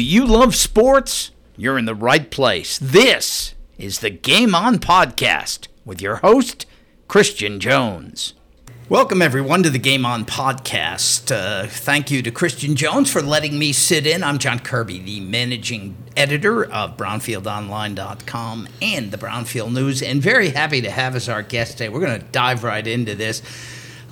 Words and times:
you 0.00 0.24
love 0.24 0.54
sports? 0.54 1.32
You're 1.56 1.76
in 1.76 1.84
the 1.84 1.94
right 1.94 2.30
place. 2.30 2.78
This 2.78 3.56
is 3.78 3.98
the 3.98 4.10
Game 4.10 4.54
On 4.54 4.78
Podcast 4.78 5.66
with 5.84 6.00
your 6.00 6.16
host, 6.16 6.66
Christian 7.08 7.58
Jones. 7.58 8.34
Welcome, 8.88 9.20
everyone, 9.20 9.64
to 9.64 9.70
the 9.70 9.78
Game 9.80 10.06
On 10.06 10.24
Podcast. 10.24 11.34
Uh, 11.34 11.66
thank 11.66 12.12
you 12.12 12.22
to 12.22 12.30
Christian 12.30 12.76
Jones 12.76 13.10
for 13.10 13.20
letting 13.20 13.58
me 13.58 13.72
sit 13.72 14.06
in. 14.06 14.22
I'm 14.22 14.38
John 14.38 14.60
Kirby, 14.60 15.00
the 15.00 15.18
managing 15.18 15.96
editor 16.16 16.64
of 16.64 16.96
BrownfieldOnline.com 16.96 18.68
and 18.80 19.10
the 19.10 19.18
Brownfield 19.18 19.72
News, 19.72 20.00
and 20.00 20.22
very 20.22 20.50
happy 20.50 20.80
to 20.80 20.92
have 20.92 21.16
as 21.16 21.28
our 21.28 21.42
guest 21.42 21.72
today. 21.72 21.88
We're 21.88 22.06
going 22.06 22.20
to 22.20 22.26
dive 22.28 22.62
right 22.62 22.86
into 22.86 23.16
this. 23.16 23.42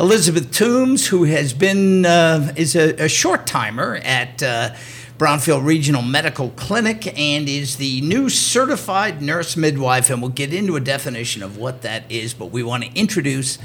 Elizabeth 0.01 0.51
Tombes, 0.51 1.07
who 1.07 1.25
has 1.25 1.55
been 1.55 2.05
uh, 2.05 2.53
is 2.57 2.75
a, 2.75 3.05
a 3.05 3.09
short 3.09 3.47
timer 3.47 4.01
at 4.03 4.43
uh, 4.43 4.75
Brownfield 5.19 5.65
Regional 5.65 6.03
Medical 6.03 6.51
Clinic 6.51 7.19
and 7.19 7.49
is 7.49 7.77
the 7.77 8.03
new 8.03 8.29
certified 8.29 9.23
nurse 9.23 9.57
midwife. 9.57 10.11
And 10.11 10.21
we'll 10.21 10.31
get 10.31 10.53
into 10.53 10.77
a 10.77 10.81
definition 10.81 11.43
of 11.43 11.57
what 11.57 11.81
that 11.83 12.05
is, 12.11 12.35
but 12.35 12.51
we 12.51 12.63
want 12.63 12.85
to 12.85 12.95
introduce 12.95 13.59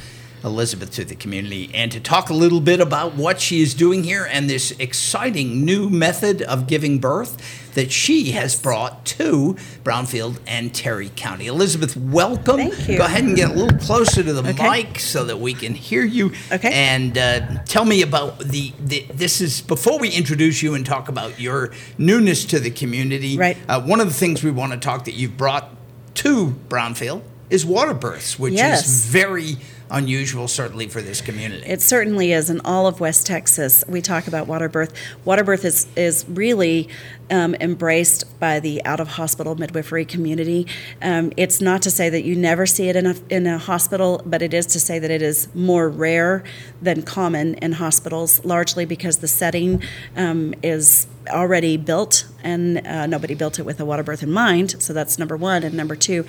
Elizabeth 0.44 0.92
to 0.92 1.06
the 1.06 1.16
community 1.16 1.70
and 1.74 1.92
to 1.92 2.00
talk 2.00 2.30
a 2.30 2.34
little 2.34 2.62
bit 2.62 2.80
about 2.80 3.16
what 3.16 3.40
she 3.40 3.62
is 3.62 3.74
doing 3.74 4.04
here 4.04 4.28
and 4.30 4.50
this 4.50 4.72
exciting 4.80 5.64
new 5.66 5.90
method 5.90 6.42
of 6.42 6.68
giving 6.68 7.00
birth 7.00 7.58
that 7.76 7.92
she 7.92 8.32
has 8.32 8.60
brought 8.60 9.06
to 9.06 9.56
Brownfield 9.84 10.40
and 10.46 10.74
Terry 10.76 11.10
County. 11.16 11.48
Elizabeth, 11.48 11.96
welcome. 11.96 12.58
Thank 12.58 12.90
you. 12.90 12.98
Go 12.98 13.06
ahead 13.06 13.24
and 13.24 13.36
get 13.36 13.52
a 13.52 13.54
little 13.54 13.78
closer 13.80 14.22
to 14.24 14.34
the 14.34 14.42
Okay. 14.50 14.70
mic 14.84 15.00
so 15.00 15.24
that 15.26 15.40
we 15.40 15.54
can 15.54 15.74
hear 15.74 16.04
you. 16.04 16.34
Okay. 16.52 16.72
And 16.74 17.18
uh, 17.18 17.64
tell 17.66 17.86
me 17.86 18.02
about 18.02 18.40
the, 18.40 18.74
the. 18.80 19.06
This 19.14 19.40
is 19.40 19.62
before 19.62 20.00
we 20.00 20.10
introduce 20.10 20.62
you 20.62 20.74
and 20.74 20.86
talk 20.86 21.08
about 21.08 21.40
your 21.40 21.72
newness 21.98 22.44
to 22.46 22.60
the 22.60 22.72
community. 22.72 23.38
Right. 23.38 23.58
Uh, 23.70 23.82
one 23.82 24.02
of 24.02 24.08
the 24.08 24.14
things 24.14 24.44
we 24.44 24.52
want 24.52 24.74
to 24.74 24.78
talk 24.80 25.06
that 25.06 25.14
you've 25.14 25.38
brought 25.38 25.70
to 26.16 26.48
Brownfield 26.68 27.22
is 27.50 27.66
water 27.66 27.94
births, 27.94 28.38
which 28.38 28.54
Yes. 28.56 28.86
is 28.88 29.06
very 29.06 29.58
unusual, 29.92 30.48
certainly 30.48 30.88
for 30.88 31.02
this 31.02 31.22
community. 31.22 31.66
It 31.68 31.82
certainly 31.82 32.32
is 32.32 32.50
in 32.50 32.62
all 32.62 32.88
of 32.88 33.00
West 33.00 33.28
Texas. 33.28 33.84
We 33.88 34.02
talk 34.02 34.28
about 34.28 34.48
water 34.48 34.70
birth. 34.70 34.94
Water 35.26 35.44
birth 35.44 35.66
is, 35.66 35.88
is 35.96 36.26
really 36.28 36.90
um, 37.32 37.56
embraced 37.56 38.40
by 38.40 38.60
the 38.60 38.84
out 38.86 39.00
of 39.00 39.08
hospital 39.08 39.56
midwifery 39.56 40.06
community. 40.06 40.68
Um, 41.02 41.32
it's 41.38 41.62
not 41.62 41.82
to 41.84 41.92
say 41.92 42.10
that 42.10 42.24
you 42.24 42.36
never 42.36 42.66
see 42.66 42.90
it 42.90 42.96
in 42.96 43.08
a, 43.08 43.16
in 43.30 43.48
a 43.48 43.58
hospital, 43.58 44.22
but 44.26 44.42
it 44.42 44.54
is 44.54 44.66
to 44.68 44.80
say 44.80 45.00
that 45.00 45.10
it 45.10 45.22
is 45.22 45.48
more 45.56 45.90
rare 45.90 46.44
than 46.82 47.02
common 47.02 47.56
in 47.56 47.74
hospitals, 47.74 48.44
largely 48.46 48.86
because 48.86 49.18
the 49.18 49.28
setting 49.28 49.82
um, 50.16 50.54
is 50.62 51.08
already 51.30 51.78
built 51.78 52.26
and 52.44 52.86
uh, 52.88 53.06
nobody 53.06 53.36
built 53.36 53.60
it 53.60 53.64
with 53.64 53.80
a 53.80 53.86
water 53.86 54.04
birth 54.04 54.24
in 54.24 54.32
mind. 54.32 54.82
So 54.82 54.94
that's 54.94 55.20
number 55.20 55.38
one. 55.38 55.64
And 55.64 55.76
number 55.76 55.96
two, 55.96 56.26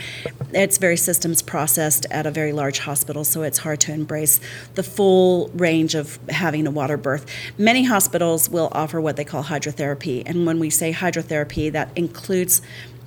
it's 0.52 0.78
very 0.78 0.96
systems 0.96 1.40
processed 1.40 2.06
at 2.10 2.26
a 2.26 2.30
very 2.30 2.52
large 2.52 2.80
hospital, 2.80 3.24
so 3.24 3.42
it's 3.42 3.58
hard 3.58 3.80
to 3.80 3.92
embrace 3.92 4.40
the 4.74 4.82
full 4.82 5.48
range 5.54 5.94
of 5.94 6.18
having 6.28 6.66
a 6.66 6.70
water 6.70 6.96
birth. 6.96 7.26
Many 7.56 7.84
hospitals 7.84 8.50
will 8.50 8.68
offer 8.72 9.00
what 9.00 9.16
they 9.16 9.24
call 9.24 9.44
hydrotherapy. 9.44 10.22
And 10.26 10.46
when 10.46 10.58
we 10.58 10.70
say 10.70 10.91
hydrotherapy, 10.92 11.70
that 11.72 11.90
includes 11.96 12.62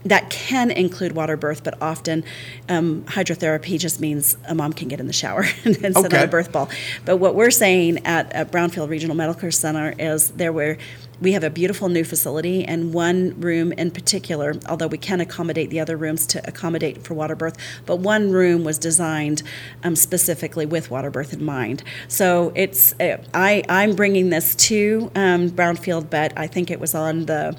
that 0.06 0.30
can 0.30 0.70
include 0.70 1.14
water 1.14 1.36
birth, 1.36 1.64
but 1.64 1.82
often 1.82 2.24
um, 2.70 3.02
hydrotherapy 3.06 3.80
just 3.80 4.00
means 4.00 4.38
a 4.48 4.54
mom 4.54 4.72
can 4.72 4.88
get 4.88 5.00
in 5.00 5.08
the 5.08 5.14
shower 5.14 5.46
and 5.66 5.76
sit 5.76 5.96
Okay. 5.98 6.18
on 6.20 6.24
a 6.24 6.28
birth 6.28 6.52
ball. 6.52 6.70
But 7.06 7.18
what 7.18 7.34
we're 7.34 7.50
saying 7.50 8.06
at, 8.06 8.32
at 8.32 8.52
Brownfield 8.52 8.88
Regional 8.88 9.16
Medical 9.16 9.52
Center 9.52 9.96
is 9.98 10.30
there 10.32 10.54
were 10.54 10.78
we 11.22 11.32
have 11.32 11.44
a 11.44 11.50
beautiful 11.50 11.90
new 11.90 12.04
facility 12.04 12.66
and 12.66 12.94
one 12.94 13.40
room 13.40 13.72
in 13.74 13.92
particular, 13.92 14.56
although 14.68 14.88
we 14.88 14.98
can 14.98 15.22
accommodate 15.22 15.70
the 15.70 15.80
other 15.80 15.96
rooms 15.98 16.26
to 16.28 16.48
accommodate 16.48 17.04
for 17.04 17.14
water 17.14 17.36
birth, 17.36 17.58
but 17.86 17.98
one 17.98 18.32
room 18.32 18.64
was 18.64 18.78
designed 18.78 19.42
um, 19.84 19.96
specifically 19.96 20.66
with 20.66 20.92
water 20.92 21.10
birth 21.10 21.34
in 21.34 21.44
mind. 21.44 21.84
So 22.08 22.52
it's 22.56 22.94
uh, 23.00 23.24
I 23.34 23.64
I'm 23.70 23.96
bringing 23.96 24.30
this 24.30 24.56
to 24.56 25.12
um, 25.16 25.50
Brownfield, 25.50 26.10
but 26.10 26.34
I 26.38 26.48
think 26.48 26.70
it 26.70 26.80
was 26.80 26.94
on 26.94 27.26
the 27.26 27.58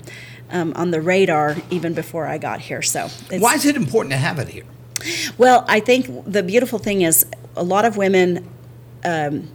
um, 0.50 0.72
on 0.76 0.90
the 0.90 1.00
radar 1.00 1.56
even 1.70 1.94
before 1.94 2.26
I 2.26 2.38
got 2.38 2.60
here. 2.60 2.82
So 2.82 3.06
it's, 3.30 3.42
Why 3.42 3.54
is 3.54 3.64
it 3.64 3.76
important 3.76 4.12
to 4.12 4.18
have 4.18 4.38
it 4.38 4.48
here? 4.48 4.64
well, 5.38 5.64
I 5.68 5.80
think 5.80 6.08
the 6.24 6.42
beautiful 6.42 6.78
thing 6.78 7.02
is 7.02 7.26
a 7.54 7.62
lot 7.62 7.84
of 7.84 7.96
women, 7.96 8.48
um, 9.04 9.48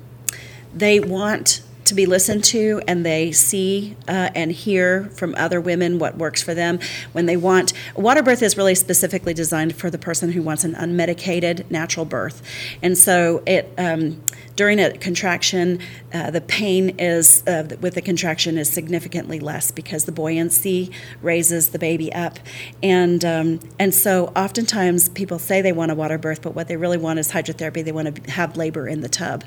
they 0.74 1.00
want 1.00 1.62
to 1.92 1.96
be 1.96 2.06
listened 2.06 2.42
to 2.42 2.82
and 2.88 3.06
they 3.06 3.34
see 3.34 3.98
uh, 4.08 4.30
and 4.34 4.50
hear 4.50 5.10
from 5.14 5.36
other 5.36 5.60
women 5.60 6.00
what 6.00 6.18
works 6.18 6.42
for 6.42 6.54
them 6.54 6.80
when 7.12 7.26
they 7.26 7.36
want. 7.36 7.74
Water 7.98 8.24
birth 8.24 8.42
is 8.42 8.56
really 8.56 8.76
specifically 8.76 9.34
designed 9.34 9.76
for 9.76 9.90
the 9.90 9.98
person 9.98 10.32
who 10.32 10.42
wants 10.42 10.64
an 10.64 10.74
unmedicated 10.74 11.70
natural 11.70 12.06
birth. 12.06 12.42
And 12.82 12.98
so 12.98 13.44
it 13.46 13.74
um, 13.78 14.24
during 14.56 14.80
a 14.80 14.92
contraction 14.98 15.80
uh, 16.14 16.30
the 16.30 16.42
pain 16.42 16.90
is 17.00 17.46
uh, 17.48 17.68
with 17.80 17.96
the 17.96 18.02
contraction 18.02 18.58
is 18.58 18.70
significantly 18.70 19.40
less 19.40 19.72
because 19.72 20.06
the 20.06 20.12
buoyancy 20.12 20.92
raises 21.22 21.70
the 21.70 21.80
baby 21.80 22.12
up. 22.14 22.40
And 22.84 23.24
um, 23.24 23.60
and 23.80 23.94
so 23.94 24.28
oftentimes 24.36 25.10
people 25.10 25.40
say 25.40 25.62
they 25.62 25.72
want 25.72 25.92
a 25.92 25.96
water 25.96 26.18
birth 26.18 26.42
but 26.42 26.54
what 26.54 26.68
they 26.68 26.76
really 26.76 26.98
want 26.98 27.20
is 27.20 27.32
hydrotherapy. 27.32 27.84
They 27.84 27.92
want 27.92 28.16
to 28.16 28.32
have 28.32 28.58
labor 28.58 28.88
in 28.88 29.02
the 29.02 29.10
tub. 29.10 29.44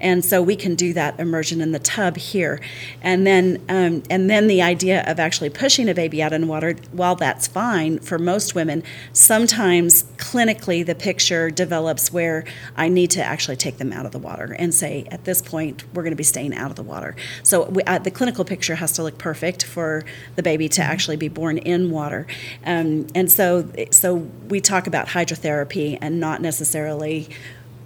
And 0.00 0.24
so 0.24 0.42
we 0.42 0.56
can 0.56 0.74
do 0.74 0.92
that 0.94 1.18
immersion 1.20 1.60
in 1.60 1.72
the 1.72 1.78
tub 1.78 2.16
here. 2.16 2.60
And 3.00 3.26
then 3.26 3.62
um, 3.68 4.02
and 4.10 4.28
then 4.28 4.48
the 4.48 4.62
idea 4.62 5.04
of 5.06 5.20
actually 5.20 5.50
pushing 5.50 5.88
a 5.88 5.94
baby 5.94 6.22
out 6.22 6.32
in 6.32 6.48
water 6.48 6.74
while 6.92 7.14
that's 7.14 7.46
fine 7.46 7.98
for 8.00 8.18
most 8.18 8.54
women 8.54 8.82
sometimes 9.12 10.04
clinically 10.16 10.84
the 10.84 10.94
picture 10.94 11.50
develops 11.50 12.12
where 12.12 12.44
I 12.76 12.88
need 12.88 13.10
to 13.12 13.22
actually 13.22 13.56
take 13.56 13.78
them 13.78 13.92
out 13.92 14.06
of 14.06 14.12
the 14.12 14.18
water 14.18 14.52
and 14.58 14.74
say 14.74 15.06
at 15.10 15.24
this 15.24 15.40
point 15.40 15.84
we're 15.94 16.02
going 16.02 16.12
to 16.12 16.16
be 16.16 16.22
staying 16.22 16.54
out 16.54 16.70
of 16.70 16.76
the 16.76 16.82
water 16.82 17.14
so 17.42 17.64
we, 17.66 17.82
uh, 17.84 17.98
the 17.98 18.10
clinical 18.10 18.44
picture 18.44 18.74
has 18.76 18.92
to 18.92 19.02
look 19.02 19.18
perfect 19.18 19.64
for 19.64 20.04
the 20.36 20.42
baby 20.42 20.68
to 20.68 20.82
actually 20.82 21.16
be 21.16 21.28
born 21.28 21.58
in 21.58 21.90
water 21.90 22.26
um, 22.64 23.06
and 23.14 23.30
so 23.30 23.68
so 23.90 24.14
we 24.48 24.60
talk 24.60 24.86
about 24.86 25.08
hydrotherapy 25.08 25.98
and 26.00 26.20
not 26.20 26.40
necessarily 26.42 27.28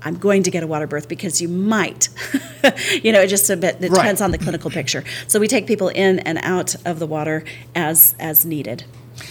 I'm 0.04 0.16
going 0.16 0.42
to 0.42 0.50
get 0.50 0.62
a 0.62 0.66
water 0.66 0.86
birth 0.88 1.08
because 1.08 1.40
you 1.40 1.48
might. 1.48 2.08
you 3.04 3.12
know, 3.12 3.20
it 3.20 3.28
just 3.28 3.48
a 3.50 3.56
bit 3.56 3.76
it 3.76 3.90
Right. 3.90 3.94
depends 3.98 4.20
on 4.20 4.32
the 4.32 4.38
clinical 4.38 4.68
picture. 4.80 5.04
So 5.28 5.38
we 5.38 5.46
take 5.46 5.66
people 5.66 5.88
in 5.90 6.18
and 6.20 6.38
out 6.42 6.74
of 6.84 6.98
the 6.98 7.06
water 7.06 7.44
as 7.74 8.14
as 8.18 8.44
needed. 8.44 8.82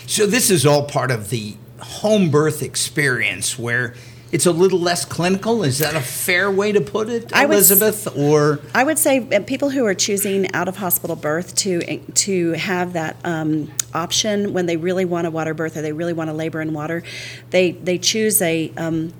So 0.07 0.25
this 0.25 0.49
is 0.49 0.65
all 0.65 0.85
part 0.85 1.11
of 1.11 1.29
the 1.29 1.55
home 1.79 2.29
birth 2.29 2.61
experience 2.61 3.57
where 3.59 3.95
it's 4.31 4.45
a 4.45 4.51
little 4.51 4.79
less 4.79 5.03
clinical. 5.03 5.63
Is 5.63 5.79
that 5.79 5.95
a 5.95 6.01
fair 6.01 6.49
way 6.49 6.71
to 6.71 6.81
put 6.81 7.09
it, 7.09 7.33
I 7.33 7.45
would 7.45 7.55
Elizabeth? 7.55 8.15
Or 8.17 8.59
I 8.73 8.83
would 8.83 8.97
say 8.97 9.27
uh, 9.29 9.41
people 9.41 9.69
who 9.69 9.85
are 9.85 9.93
choosing 9.93 10.53
out 10.53 10.67
of 10.67 10.77
hospital 10.77 11.15
birth 11.15 11.55
to 11.57 11.97
to 11.97 12.51
have 12.53 12.93
that 12.93 13.17
um, 13.23 13.71
option 13.93 14.53
when 14.53 14.65
they 14.65 14.77
really 14.77 15.05
want 15.05 15.27
a 15.27 15.31
water 15.31 15.53
birth 15.53 15.75
or 15.75 15.81
they 15.81 15.91
really 15.91 16.13
want 16.13 16.29
to 16.29 16.33
labor 16.33 16.61
in 16.61 16.73
water, 16.73 17.03
they 17.49 17.71
they 17.71 17.97
choose 17.97 18.41
a 18.41 18.71
um, 18.77 19.13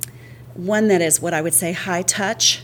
one 0.53 0.87
that 0.87 1.01
is 1.01 1.21
what 1.21 1.33
I 1.33 1.41
would 1.41 1.53
say 1.53 1.73
high 1.73 2.03
touch, 2.03 2.63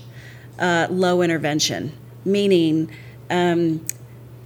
uh, 0.59 0.87
low 0.89 1.21
intervention, 1.21 1.91
meaning. 2.25 2.89
Um, 3.29 3.85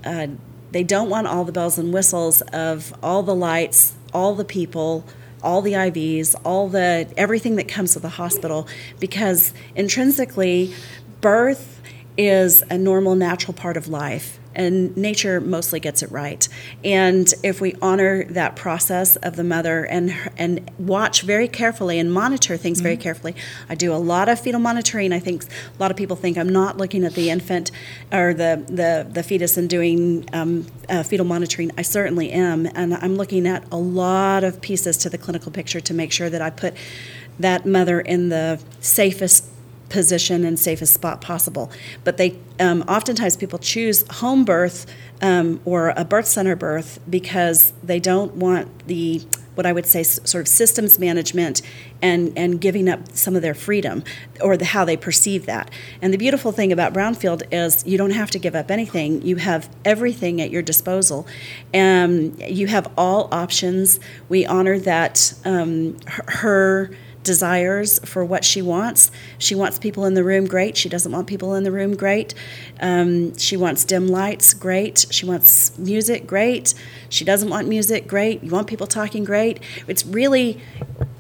uh, 0.03 0.27
they 0.71 0.83
don't 0.83 1.09
want 1.09 1.27
all 1.27 1.43
the 1.43 1.51
bells 1.51 1.77
and 1.77 1.93
whistles 1.93 2.41
of 2.53 2.93
all 3.03 3.23
the 3.23 3.35
lights, 3.35 3.93
all 4.13 4.35
the 4.35 4.45
people, 4.45 5.05
all 5.43 5.61
the 5.61 5.73
IVs, 5.73 6.35
all 6.43 6.67
the 6.69 7.11
everything 7.17 7.55
that 7.55 7.67
comes 7.67 7.93
with 7.93 8.03
the 8.03 8.09
hospital, 8.09 8.67
because 8.99 9.53
intrinsically, 9.75 10.73
birth 11.21 11.81
is 12.17 12.63
a 12.69 12.77
normal, 12.77 13.15
natural 13.15 13.53
part 13.53 13.77
of 13.77 13.87
life. 13.87 14.39
And 14.53 14.95
nature 14.97 15.39
mostly 15.39 15.79
gets 15.79 16.03
it 16.03 16.11
right. 16.11 16.47
And 16.83 17.33
if 17.43 17.61
we 17.61 17.75
honor 17.81 18.25
that 18.25 18.55
process 18.55 19.15
of 19.17 19.35
the 19.35 19.43
mother 19.43 19.85
and 19.85 20.13
and 20.37 20.69
watch 20.77 21.21
very 21.21 21.47
carefully 21.47 21.99
and 21.99 22.11
monitor 22.11 22.57
things 22.57 22.81
very 22.81 22.97
carefully, 22.97 23.35
I 23.69 23.75
do 23.75 23.93
a 23.93 23.97
lot 23.97 24.29
of 24.29 24.39
fetal 24.39 24.59
monitoring. 24.59 25.13
I 25.13 25.19
think 25.19 25.45
a 25.45 25.47
lot 25.79 25.91
of 25.91 25.97
people 25.97 26.15
think 26.15 26.37
I'm 26.37 26.49
not 26.49 26.77
looking 26.77 27.03
at 27.03 27.13
the 27.13 27.29
infant 27.29 27.71
or 28.11 28.33
the 28.33 28.63
the, 28.67 29.07
the 29.09 29.23
fetus 29.23 29.57
and 29.57 29.69
doing 29.69 30.27
um, 30.33 30.67
uh, 30.89 31.03
fetal 31.03 31.25
monitoring. 31.25 31.71
I 31.77 31.81
certainly 31.81 32.31
am, 32.31 32.65
and 32.65 32.93
I'm 32.95 33.15
looking 33.15 33.47
at 33.47 33.63
a 33.71 33.77
lot 33.77 34.43
of 34.43 34.61
pieces 34.61 34.97
to 34.97 35.09
the 35.09 35.17
clinical 35.17 35.51
picture 35.51 35.79
to 35.79 35.93
make 35.93 36.11
sure 36.11 36.29
that 36.29 36.41
I 36.41 36.49
put 36.49 36.73
that 37.39 37.65
mother 37.65 37.99
in 37.99 38.29
the 38.29 38.59
safest 38.79 39.45
position 39.91 40.43
and 40.45 40.57
safest 40.57 40.93
spot 40.93 41.21
possible. 41.21 41.71
But 42.03 42.17
they 42.17 42.39
um, 42.59 42.83
oftentimes 42.87 43.37
people 43.37 43.59
choose 43.59 44.03
home 44.09 44.45
birth 44.45 44.85
um, 45.21 45.61
or 45.65 45.93
a 45.95 46.05
birth 46.05 46.27
center 46.27 46.55
birth 46.55 46.99
because 47.07 47.73
they 47.83 47.99
don't 47.99 48.35
want 48.35 48.87
the 48.87 49.21
what 49.55 49.65
I 49.65 49.73
would 49.73 49.85
say 49.85 50.01
sort 50.03 50.41
of 50.41 50.47
systems 50.47 50.97
management 50.97 51.61
and, 52.01 52.31
and 52.37 52.59
giving 52.59 52.87
up 52.87 53.11
some 53.11 53.35
of 53.35 53.41
their 53.41 53.53
freedom 53.53 54.03
or 54.41 54.55
the, 54.55 54.65
how 54.65 54.85
they 54.85 54.95
perceive 54.95 55.45
that. 55.45 55.69
And 56.01 56.13
the 56.13 56.17
beautiful 56.17 56.51
thing 56.51 56.71
about 56.71 56.93
Brownfield 56.93 57.43
is 57.51 57.85
you 57.85 57.97
don't 57.97 58.11
have 58.11 58.31
to 58.31 58.39
give 58.39 58.55
up 58.55 58.71
anything. 58.71 59.21
You 59.21 59.35
have 59.35 59.69
everything 59.83 60.41
at 60.41 60.51
your 60.51 60.61
disposal. 60.61 61.27
and 61.73 62.39
you 62.39 62.67
have 62.67 62.89
all 62.97 63.27
options. 63.31 63.99
We 64.29 64.45
honor 64.45 64.79
that 64.79 65.33
um, 65.43 65.97
her 66.07 66.91
desires 67.23 67.99
for 67.99 68.25
what 68.25 68.43
she 68.43 68.61
wants. 68.61 69.11
She 69.37 69.55
wants 69.55 69.77
people 69.79 70.05
in 70.05 70.13
the 70.13 70.23
room, 70.23 70.45
great. 70.45 70.77
She 70.77 70.89
doesn't 70.89 71.11
want 71.11 71.27
people 71.27 71.55
in 71.55 71.63
the 71.63 71.71
room, 71.71 71.95
great. 71.95 72.33
Um, 72.79 73.37
she 73.37 73.57
wants 73.57 73.85
dim 73.85 74.07
lights, 74.07 74.53
great. 74.53 75.05
She 75.11 75.25
wants 75.25 75.77
music, 75.77 76.25
great. 76.25 76.73
She 77.09 77.25
doesn't 77.25 77.49
want 77.49 77.67
music, 77.67 78.07
great. 78.07 78.43
You 78.43 78.51
want 78.51 78.67
people 78.67 78.87
talking, 78.87 79.23
great. 79.23 79.59
It's 79.87 80.05
really, 80.05 80.59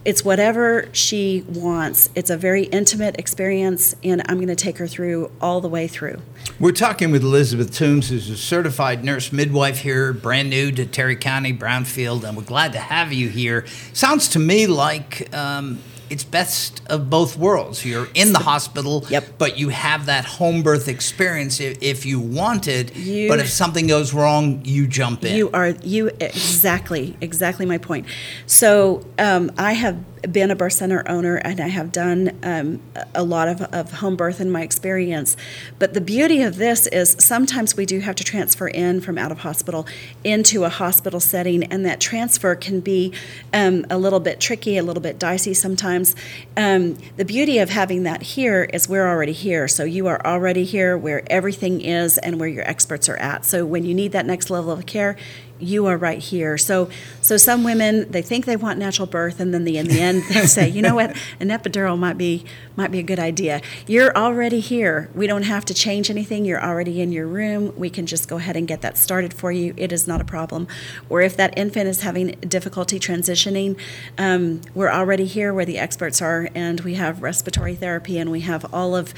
it's 0.05 0.25
whatever 0.25 0.87
she 0.91 1.43
wants. 1.47 2.09
It's 2.15 2.29
a 2.29 2.37
very 2.37 2.63
intimate 2.65 3.19
experience, 3.19 3.95
and 4.03 4.21
I'm 4.27 4.37
going 4.37 4.47
to 4.47 4.55
take 4.55 4.77
her 4.79 4.87
through 4.87 5.31
all 5.39 5.61
the 5.61 5.69
way 5.69 5.87
through. 5.87 6.21
We're 6.59 6.71
talking 6.71 7.11
with 7.11 7.23
Elizabeth 7.23 7.71
Tombes, 7.71 8.09
who's 8.09 8.29
a 8.29 8.37
certified 8.37 9.03
nurse 9.03 9.31
midwife 9.31 9.79
here, 9.79 10.13
brand 10.13 10.49
new 10.49 10.71
to 10.71 10.85
Terry 10.85 11.15
County, 11.15 11.53
Brownfield, 11.53 12.23
and 12.23 12.35
we're 12.35 12.43
glad 12.43 12.73
to 12.73 12.79
have 12.79 13.13
you 13.13 13.29
here. 13.29 13.65
Sounds 13.93 14.27
to 14.29 14.39
me 14.39 14.67
like 14.67 15.33
um, 15.35 15.79
it's 16.11 16.25
best 16.25 16.81
of 16.87 17.09
both 17.09 17.37
worlds. 17.37 17.85
You're 17.85 18.09
in 18.13 18.33
the 18.33 18.39
hospital, 18.39 19.05
yep. 19.09 19.37
but 19.37 19.57
you 19.57 19.69
have 19.69 20.07
that 20.07 20.25
home 20.25 20.61
birth 20.61 20.89
experience 20.89 21.61
if, 21.61 21.81
if 21.81 22.05
you 22.05 22.19
want 22.19 22.67
it. 22.67 22.93
You, 22.95 23.29
but 23.29 23.39
if 23.39 23.49
something 23.49 23.87
goes 23.87 24.13
wrong, 24.13 24.61
you 24.65 24.87
jump 24.87 25.23
in. 25.23 25.35
You 25.35 25.49
are 25.51 25.69
you 25.69 26.11
exactly 26.19 27.15
exactly 27.21 27.65
my 27.65 27.77
point. 27.77 28.07
So 28.45 29.05
um, 29.17 29.51
I 29.57 29.71
have 29.71 30.03
been 30.29 30.51
a 30.51 30.55
birth 30.55 30.73
center 30.73 31.03
owner 31.07 31.37
and 31.37 31.59
I 31.59 31.67
have 31.67 31.91
done 31.91 32.37
um, 32.43 32.81
a 33.15 33.23
lot 33.23 33.47
of, 33.47 33.61
of 33.73 33.93
home 33.93 34.15
birth 34.15 34.39
in 34.39 34.51
my 34.51 34.61
experience. 34.61 35.35
But 35.79 35.93
the 35.93 36.01
beauty 36.01 36.43
of 36.43 36.57
this 36.57 36.87
is 36.87 37.15
sometimes 37.19 37.75
we 37.75 37.85
do 37.85 37.99
have 37.99 38.15
to 38.15 38.23
transfer 38.23 38.67
in 38.67 39.01
from 39.01 39.17
out 39.17 39.31
of 39.31 39.39
hospital 39.39 39.87
into 40.23 40.63
a 40.63 40.69
hospital 40.69 41.19
setting, 41.19 41.63
and 41.65 41.85
that 41.85 41.99
transfer 41.99 42.55
can 42.55 42.79
be 42.79 43.13
um, 43.53 43.85
a 43.89 43.97
little 43.97 44.19
bit 44.19 44.39
tricky, 44.39 44.77
a 44.77 44.83
little 44.83 45.01
bit 45.01 45.17
dicey 45.17 45.53
sometimes. 45.53 46.15
Um, 46.55 46.97
the 47.17 47.25
beauty 47.25 47.57
of 47.57 47.69
having 47.69 48.03
that 48.03 48.21
here 48.21 48.63
is 48.73 48.87
we're 48.87 49.07
already 49.07 49.33
here. 49.33 49.67
So 49.67 49.83
you 49.83 50.07
are 50.07 50.25
already 50.25 50.63
here 50.63 50.97
where 50.97 51.23
everything 51.31 51.81
is 51.81 52.17
and 52.17 52.39
where 52.39 52.49
your 52.49 52.67
experts 52.67 53.09
are 53.09 53.17
at. 53.17 53.45
So 53.45 53.65
when 53.65 53.85
you 53.85 53.93
need 53.93 54.11
that 54.11 54.25
next 54.25 54.49
level 54.49 54.71
of 54.71 54.85
care, 54.85 55.17
you 55.61 55.85
are 55.87 55.97
right 55.97 56.19
here. 56.19 56.57
So, 56.57 56.89
so 57.21 57.37
some 57.37 57.63
women 57.63 58.09
they 58.11 58.21
think 58.21 58.45
they 58.45 58.55
want 58.55 58.79
natural 58.79 59.07
birth, 59.07 59.39
and 59.39 59.53
then 59.53 59.63
the, 59.63 59.77
in 59.77 59.87
the 59.87 59.99
end 59.99 60.23
they 60.29 60.45
say, 60.47 60.67
you 60.69 60.81
know 60.81 60.95
what, 60.95 61.15
an 61.39 61.49
epidural 61.49 61.97
might 61.97 62.17
be 62.17 62.45
might 62.75 62.91
be 62.91 62.99
a 62.99 63.03
good 63.03 63.19
idea. 63.19 63.61
You're 63.87 64.15
already 64.15 64.59
here. 64.59 65.09
We 65.13 65.27
don't 65.27 65.43
have 65.43 65.65
to 65.65 65.73
change 65.73 66.09
anything. 66.09 66.45
You're 66.45 66.63
already 66.63 67.01
in 67.01 67.11
your 67.11 67.27
room. 67.27 67.73
We 67.77 67.89
can 67.89 68.05
just 68.05 68.27
go 68.27 68.37
ahead 68.37 68.55
and 68.55 68.67
get 68.67 68.81
that 68.81 68.97
started 68.97 69.33
for 69.33 69.51
you. 69.51 69.73
It 69.77 69.91
is 69.91 70.07
not 70.07 70.21
a 70.21 70.25
problem. 70.25 70.67
Or 71.09 71.21
if 71.21 71.35
that 71.37 71.57
infant 71.57 71.87
is 71.87 72.01
having 72.01 72.31
difficulty 72.39 72.99
transitioning, 72.99 73.77
um, 74.17 74.61
we're 74.73 74.91
already 74.91 75.25
here 75.25 75.53
where 75.53 75.65
the 75.65 75.77
experts 75.77 76.21
are, 76.21 76.49
and 76.55 76.81
we 76.81 76.95
have 76.95 77.21
respiratory 77.21 77.75
therapy, 77.75 78.17
and 78.17 78.31
we 78.31 78.41
have 78.41 78.71
all 78.73 78.95
of 78.95 79.13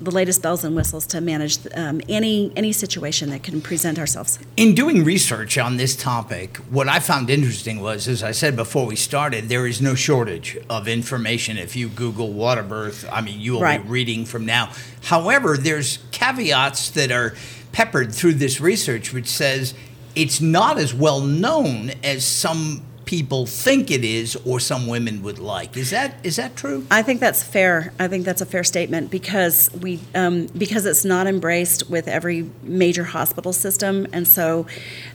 the 0.00 0.10
latest 0.10 0.42
bells 0.42 0.64
and 0.64 0.76
whistles 0.76 1.06
to 1.06 1.20
manage 1.20 1.58
um, 1.74 2.00
any 2.08 2.52
any 2.56 2.72
situation 2.72 3.30
that 3.30 3.42
can 3.42 3.60
present 3.60 3.98
ourselves. 3.98 4.38
In 4.56 4.74
doing 4.74 5.04
research 5.04 5.58
on 5.58 5.76
this 5.76 5.96
topic, 5.96 6.56
what 6.70 6.88
I 6.88 6.98
found 6.98 7.30
interesting 7.30 7.80
was, 7.80 8.08
as 8.08 8.22
I 8.22 8.32
said 8.32 8.56
before 8.56 8.86
we 8.86 8.96
started, 8.96 9.48
there 9.48 9.66
is 9.66 9.80
no 9.80 9.94
shortage 9.94 10.58
of 10.68 10.88
information. 10.88 11.58
If 11.58 11.76
you 11.76 11.88
Google 11.88 12.32
water 12.32 12.62
birth, 12.62 13.08
I 13.10 13.20
mean, 13.20 13.40
you 13.40 13.54
will 13.54 13.62
right. 13.62 13.82
be 13.82 13.88
reading 13.88 14.24
from 14.24 14.46
now. 14.46 14.72
However, 15.04 15.56
there's 15.56 15.98
caveats 16.10 16.90
that 16.90 17.10
are 17.10 17.34
peppered 17.72 18.14
through 18.14 18.34
this 18.34 18.60
research, 18.60 19.12
which 19.12 19.28
says 19.28 19.74
it's 20.14 20.40
not 20.40 20.78
as 20.78 20.94
well 20.94 21.20
known 21.20 21.90
as 22.02 22.24
some 22.24 22.82
people 23.06 23.46
think 23.46 23.90
it 23.90 24.04
is 24.04 24.36
or 24.44 24.60
some 24.60 24.86
women 24.86 25.22
would 25.22 25.38
like. 25.38 25.76
Is 25.76 25.90
that 25.90 26.16
is 26.22 26.36
that 26.36 26.56
true? 26.56 26.84
I 26.90 27.02
think 27.02 27.20
that's 27.20 27.42
fair. 27.42 27.94
I 27.98 28.08
think 28.08 28.26
that's 28.26 28.42
a 28.42 28.46
fair 28.46 28.64
statement 28.64 29.10
because 29.10 29.70
we 29.80 30.00
um, 30.14 30.48
because 30.58 30.84
it's 30.84 31.04
not 31.04 31.26
embraced 31.26 31.88
with 31.88 32.06
every 32.08 32.50
major 32.62 33.04
hospital 33.04 33.52
system, 33.52 34.06
and 34.12 34.28
so 34.28 34.66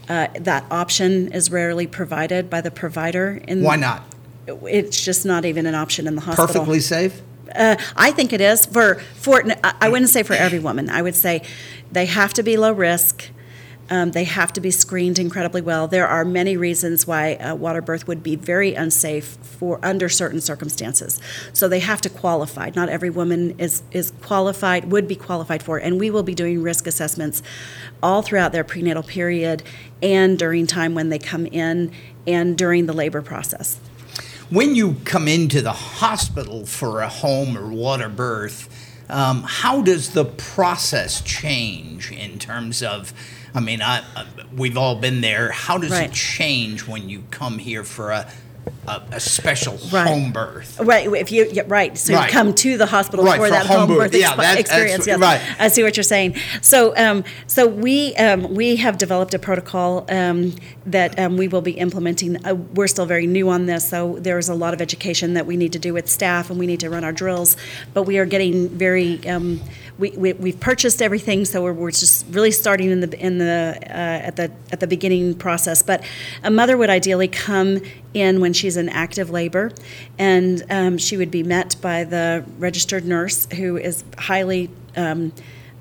uh, 0.09 0.27
that 0.39 0.65
option 0.71 1.31
is 1.31 1.51
rarely 1.51 1.85
provided 1.85 2.49
by 2.49 2.61
the 2.61 2.71
provider. 2.71 3.41
In 3.47 3.61
Why 3.61 3.75
not? 3.75 4.03
It's 4.47 5.03
just 5.03 5.25
not 5.25 5.45
even 5.45 5.67
an 5.67 5.75
option 5.75 6.07
in 6.07 6.15
the 6.15 6.21
hospital. 6.21 6.47
Perfectly 6.47 6.79
safe. 6.79 7.21
Uh, 7.53 7.75
I 7.95 8.11
think 8.11 8.33
it 8.33 8.41
is 8.41 8.65
for 8.65 8.95
for. 9.15 9.43
I 9.63 9.89
wouldn't 9.89 10.09
say 10.09 10.23
for 10.23 10.33
every 10.33 10.59
woman. 10.59 10.89
I 10.89 11.01
would 11.01 11.15
say 11.15 11.43
they 11.91 12.05
have 12.05 12.33
to 12.35 12.43
be 12.43 12.55
low 12.55 12.71
risk 12.71 13.29
um, 13.91 14.11
they 14.11 14.23
have 14.23 14.53
to 14.53 14.61
be 14.61 14.71
screened 14.71 15.19
incredibly 15.19 15.61
well. 15.61 15.85
There 15.85 16.07
are 16.07 16.23
many 16.23 16.55
reasons 16.55 17.05
why 17.05 17.37
a 17.41 17.53
water 17.53 17.81
birth 17.81 18.07
would 18.07 18.23
be 18.23 18.37
very 18.37 18.73
unsafe 18.73 19.37
for 19.41 19.79
under 19.83 20.07
certain 20.07 20.39
circumstances. 20.39 21.19
So 21.51 21.67
they 21.67 21.81
have 21.81 21.99
to 22.01 22.09
qualify. 22.09 22.71
Not 22.73 22.87
every 22.87 23.09
woman 23.09 23.59
is 23.59 23.83
is 23.91 24.11
qualified, 24.21 24.91
would 24.91 25.09
be 25.09 25.15
qualified 25.15 25.61
for, 25.61 25.77
and 25.77 25.99
we 25.99 26.09
will 26.09 26.23
be 26.23 26.33
doing 26.33 26.63
risk 26.63 26.87
assessments 26.87 27.43
all 28.01 28.21
throughout 28.21 28.53
their 28.53 28.63
prenatal 28.63 29.03
period 29.03 29.61
and 30.01 30.39
during 30.39 30.67
time 30.67 30.95
when 30.95 31.09
they 31.09 31.19
come 31.19 31.45
in 31.45 31.91
and 32.25 32.57
during 32.57 32.85
the 32.85 32.93
labor 32.93 33.21
process. 33.21 33.77
When 34.49 34.73
you 34.73 34.95
come 35.03 35.27
into 35.27 35.61
the 35.61 35.73
hospital 35.73 36.65
for 36.65 37.01
a 37.01 37.09
home 37.09 37.57
or 37.57 37.67
water 37.67 38.09
birth, 38.09 38.69
um, 39.09 39.43
how 39.45 39.81
does 39.81 40.11
the 40.11 40.23
process 40.23 41.19
change 41.21 42.09
in 42.11 42.39
terms 42.39 42.81
of 42.81 43.13
I 43.53 43.59
mean, 43.59 43.81
I, 43.81 44.03
I, 44.15 44.25
we've 44.55 44.77
all 44.77 44.95
been 44.95 45.21
there. 45.21 45.51
How 45.51 45.77
does 45.77 45.91
right. 45.91 46.09
it 46.09 46.13
change 46.13 46.87
when 46.87 47.09
you 47.09 47.23
come 47.31 47.57
here 47.57 47.83
for 47.83 48.11
a 48.11 48.31
a, 48.87 49.01
a 49.13 49.19
special 49.19 49.77
right. 49.91 50.07
home 50.07 50.31
birth. 50.31 50.79
Right. 50.79 51.07
If 51.07 51.31
you 51.31 51.47
yeah, 51.51 51.63
right, 51.67 51.97
so 51.97 52.13
right. 52.13 52.27
you 52.27 52.31
come 52.31 52.53
to 52.53 52.77
the 52.77 52.85
hospital 52.85 53.25
right, 53.25 53.37
for, 53.37 53.45
for 53.45 53.51
that 53.51 53.65
home, 53.65 53.89
home 53.89 53.97
birth, 53.97 54.13
yeah, 54.13 54.33
exp- 54.33 54.57
experience. 54.57 55.07
Yes. 55.07 55.19
Right. 55.19 55.41
I 55.59 55.67
see 55.67 55.83
what 55.83 55.97
you're 55.97 56.03
saying. 56.03 56.35
So, 56.61 56.95
um, 56.97 57.23
so 57.47 57.67
we 57.67 58.15
um, 58.15 58.53
we 58.53 58.75
have 58.77 58.97
developed 58.97 59.33
a 59.33 59.39
protocol 59.39 60.05
um, 60.09 60.55
that 60.85 61.17
um, 61.19 61.37
we 61.37 61.47
will 61.47 61.61
be 61.61 61.73
implementing. 61.73 62.43
Uh, 62.45 62.55
we're 62.55 62.87
still 62.87 63.05
very 63.05 63.27
new 63.27 63.49
on 63.49 63.65
this, 63.65 63.87
so 63.87 64.17
there's 64.19 64.49
a 64.49 64.55
lot 64.55 64.73
of 64.73 64.81
education 64.81 65.35
that 65.35 65.45
we 65.45 65.57
need 65.57 65.73
to 65.73 65.79
do 65.79 65.93
with 65.93 66.09
staff, 66.09 66.49
and 66.49 66.59
we 66.59 66.67
need 66.67 66.79
to 66.79 66.89
run 66.89 67.03
our 67.03 67.13
drills. 67.13 67.57
But 67.93 68.03
we 68.03 68.17
are 68.17 68.25
getting 68.25 68.69
very 68.69 69.27
um, 69.27 69.61
we, 69.97 70.11
we 70.11 70.33
we've 70.33 70.59
purchased 70.59 71.01
everything, 71.01 71.45
so 71.45 71.63
we're, 71.63 71.73
we're 71.73 71.91
just 71.91 72.25
really 72.29 72.51
starting 72.51 72.91
in 72.91 72.99
the 73.01 73.19
in 73.19 73.37
the 73.37 73.77
uh, 73.81 74.27
at 74.27 74.35
the 74.35 74.51
at 74.71 74.79
the 74.79 74.87
beginning 74.87 75.35
process. 75.35 75.81
But 75.81 76.03
a 76.43 76.51
mother 76.51 76.77
would 76.77 76.89
ideally 76.89 77.27
come 77.27 77.81
in 78.13 78.41
when 78.41 78.53
she's 78.53 78.77
in 78.77 78.89
active 78.89 79.29
labor, 79.29 79.71
and 80.17 80.63
um, 80.69 80.97
she 80.97 81.17
would 81.17 81.31
be 81.31 81.43
met 81.43 81.75
by 81.81 82.03
the 82.03 82.43
registered 82.57 83.05
nurse 83.05 83.47
who 83.53 83.77
is 83.77 84.03
highly 84.17 84.69
um, 84.95 85.33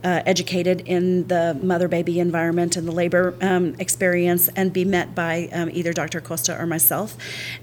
uh, 0.02 0.23
educated 0.25 0.83
in 0.87 1.26
the 1.29 1.59
mother 1.62 1.88
baby 1.88 2.21
environment 2.21 2.76
and 2.76 2.88
the 2.88 2.93
labor 2.93 3.35
um, 3.43 3.75
experience 3.79 4.49
and 4.57 4.73
be 4.73 4.85
met 4.85 5.14
by 5.14 5.49
um, 5.52 5.69
either 5.73 5.93
Dr. 5.93 6.19
Acosta 6.19 6.59
or 6.59 6.67
myself 6.67 7.17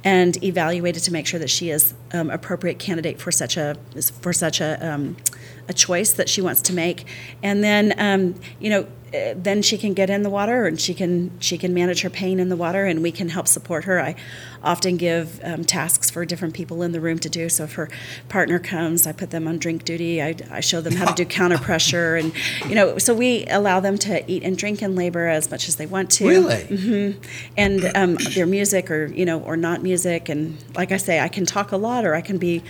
and 0.03 0.41
evaluated 0.43 1.03
to 1.03 1.11
make 1.11 1.25
sure 1.25 1.39
that 1.39 1.49
she 1.49 1.69
is 1.69 1.93
um, 2.13 2.29
appropriate 2.29 2.79
candidate 2.79 3.19
for 3.19 3.31
such 3.31 3.57
a 3.57 3.75
for 4.21 4.33
such 4.33 4.61
a 4.61 4.87
um, 4.87 5.17
a 5.67 5.73
choice 5.73 6.13
that 6.13 6.29
she 6.29 6.41
wants 6.41 6.61
to 6.63 6.73
make. 6.73 7.05
And 7.43 7.63
then 7.63 7.93
um, 7.97 8.35
you 8.59 8.69
know 8.69 8.87
uh, 9.13 9.33
then 9.37 9.61
she 9.61 9.77
can 9.77 9.93
get 9.93 10.09
in 10.09 10.23
the 10.23 10.29
water 10.29 10.65
and 10.65 10.81
she 10.81 10.93
can 10.93 11.31
she 11.39 11.57
can 11.57 11.73
manage 11.73 12.01
her 12.01 12.09
pain 12.09 12.41
in 12.41 12.49
the 12.49 12.57
water 12.57 12.85
and 12.85 13.01
we 13.01 13.09
can 13.09 13.29
help 13.29 13.47
support 13.47 13.85
her. 13.85 14.01
I 14.01 14.15
often 14.61 14.97
give 14.97 15.39
um, 15.43 15.63
tasks 15.63 16.09
for 16.09 16.25
different 16.25 16.53
people 16.53 16.83
in 16.83 16.91
the 16.91 16.99
room 16.99 17.17
to 17.19 17.29
do. 17.29 17.47
So 17.47 17.63
if 17.63 17.73
her 17.73 17.89
partner 18.27 18.59
comes 18.59 19.07
i 19.07 19.13
put 19.13 19.29
them 19.29 19.47
on 19.47 19.59
drink 19.59 19.85
duty. 19.85 20.21
I, 20.21 20.35
I 20.51 20.59
show 20.59 20.81
them 20.81 20.93
how 20.93 21.05
to 21.05 21.13
do 21.13 21.23
counter 21.37 21.57
pressure 21.57 22.17
and 22.17 22.33
you 22.67 22.75
know 22.75 22.97
so 22.97 23.13
we 23.13 23.45
allow 23.45 23.79
them 23.79 23.97
to 23.99 24.29
eat 24.29 24.43
and 24.43 24.57
drink 24.57 24.81
in 24.81 24.95
labor 24.95 25.27
as 25.27 25.49
much 25.49 25.69
as 25.69 25.77
they 25.77 25.85
want 25.85 26.11
to. 26.11 26.27
Really? 26.27 26.55
Mm-hmm. 26.55 27.21
and 27.55 27.85
um, 27.95 28.15
their 28.35 28.45
music 28.45 28.91
or 28.91 29.05
you 29.05 29.25
know 29.25 29.39
or 29.39 29.55
not 29.55 29.83
music. 29.83 30.27
And 30.27 30.57
like 30.75 30.91
i 30.91 30.97
say 30.97 31.21
i 31.21 31.29
can 31.29 31.45
talk 31.45 31.71
a 31.71 31.77
lot 31.77 32.03
or 32.03 32.13
i 32.13 32.21
can 32.21 32.37
be 32.37 32.61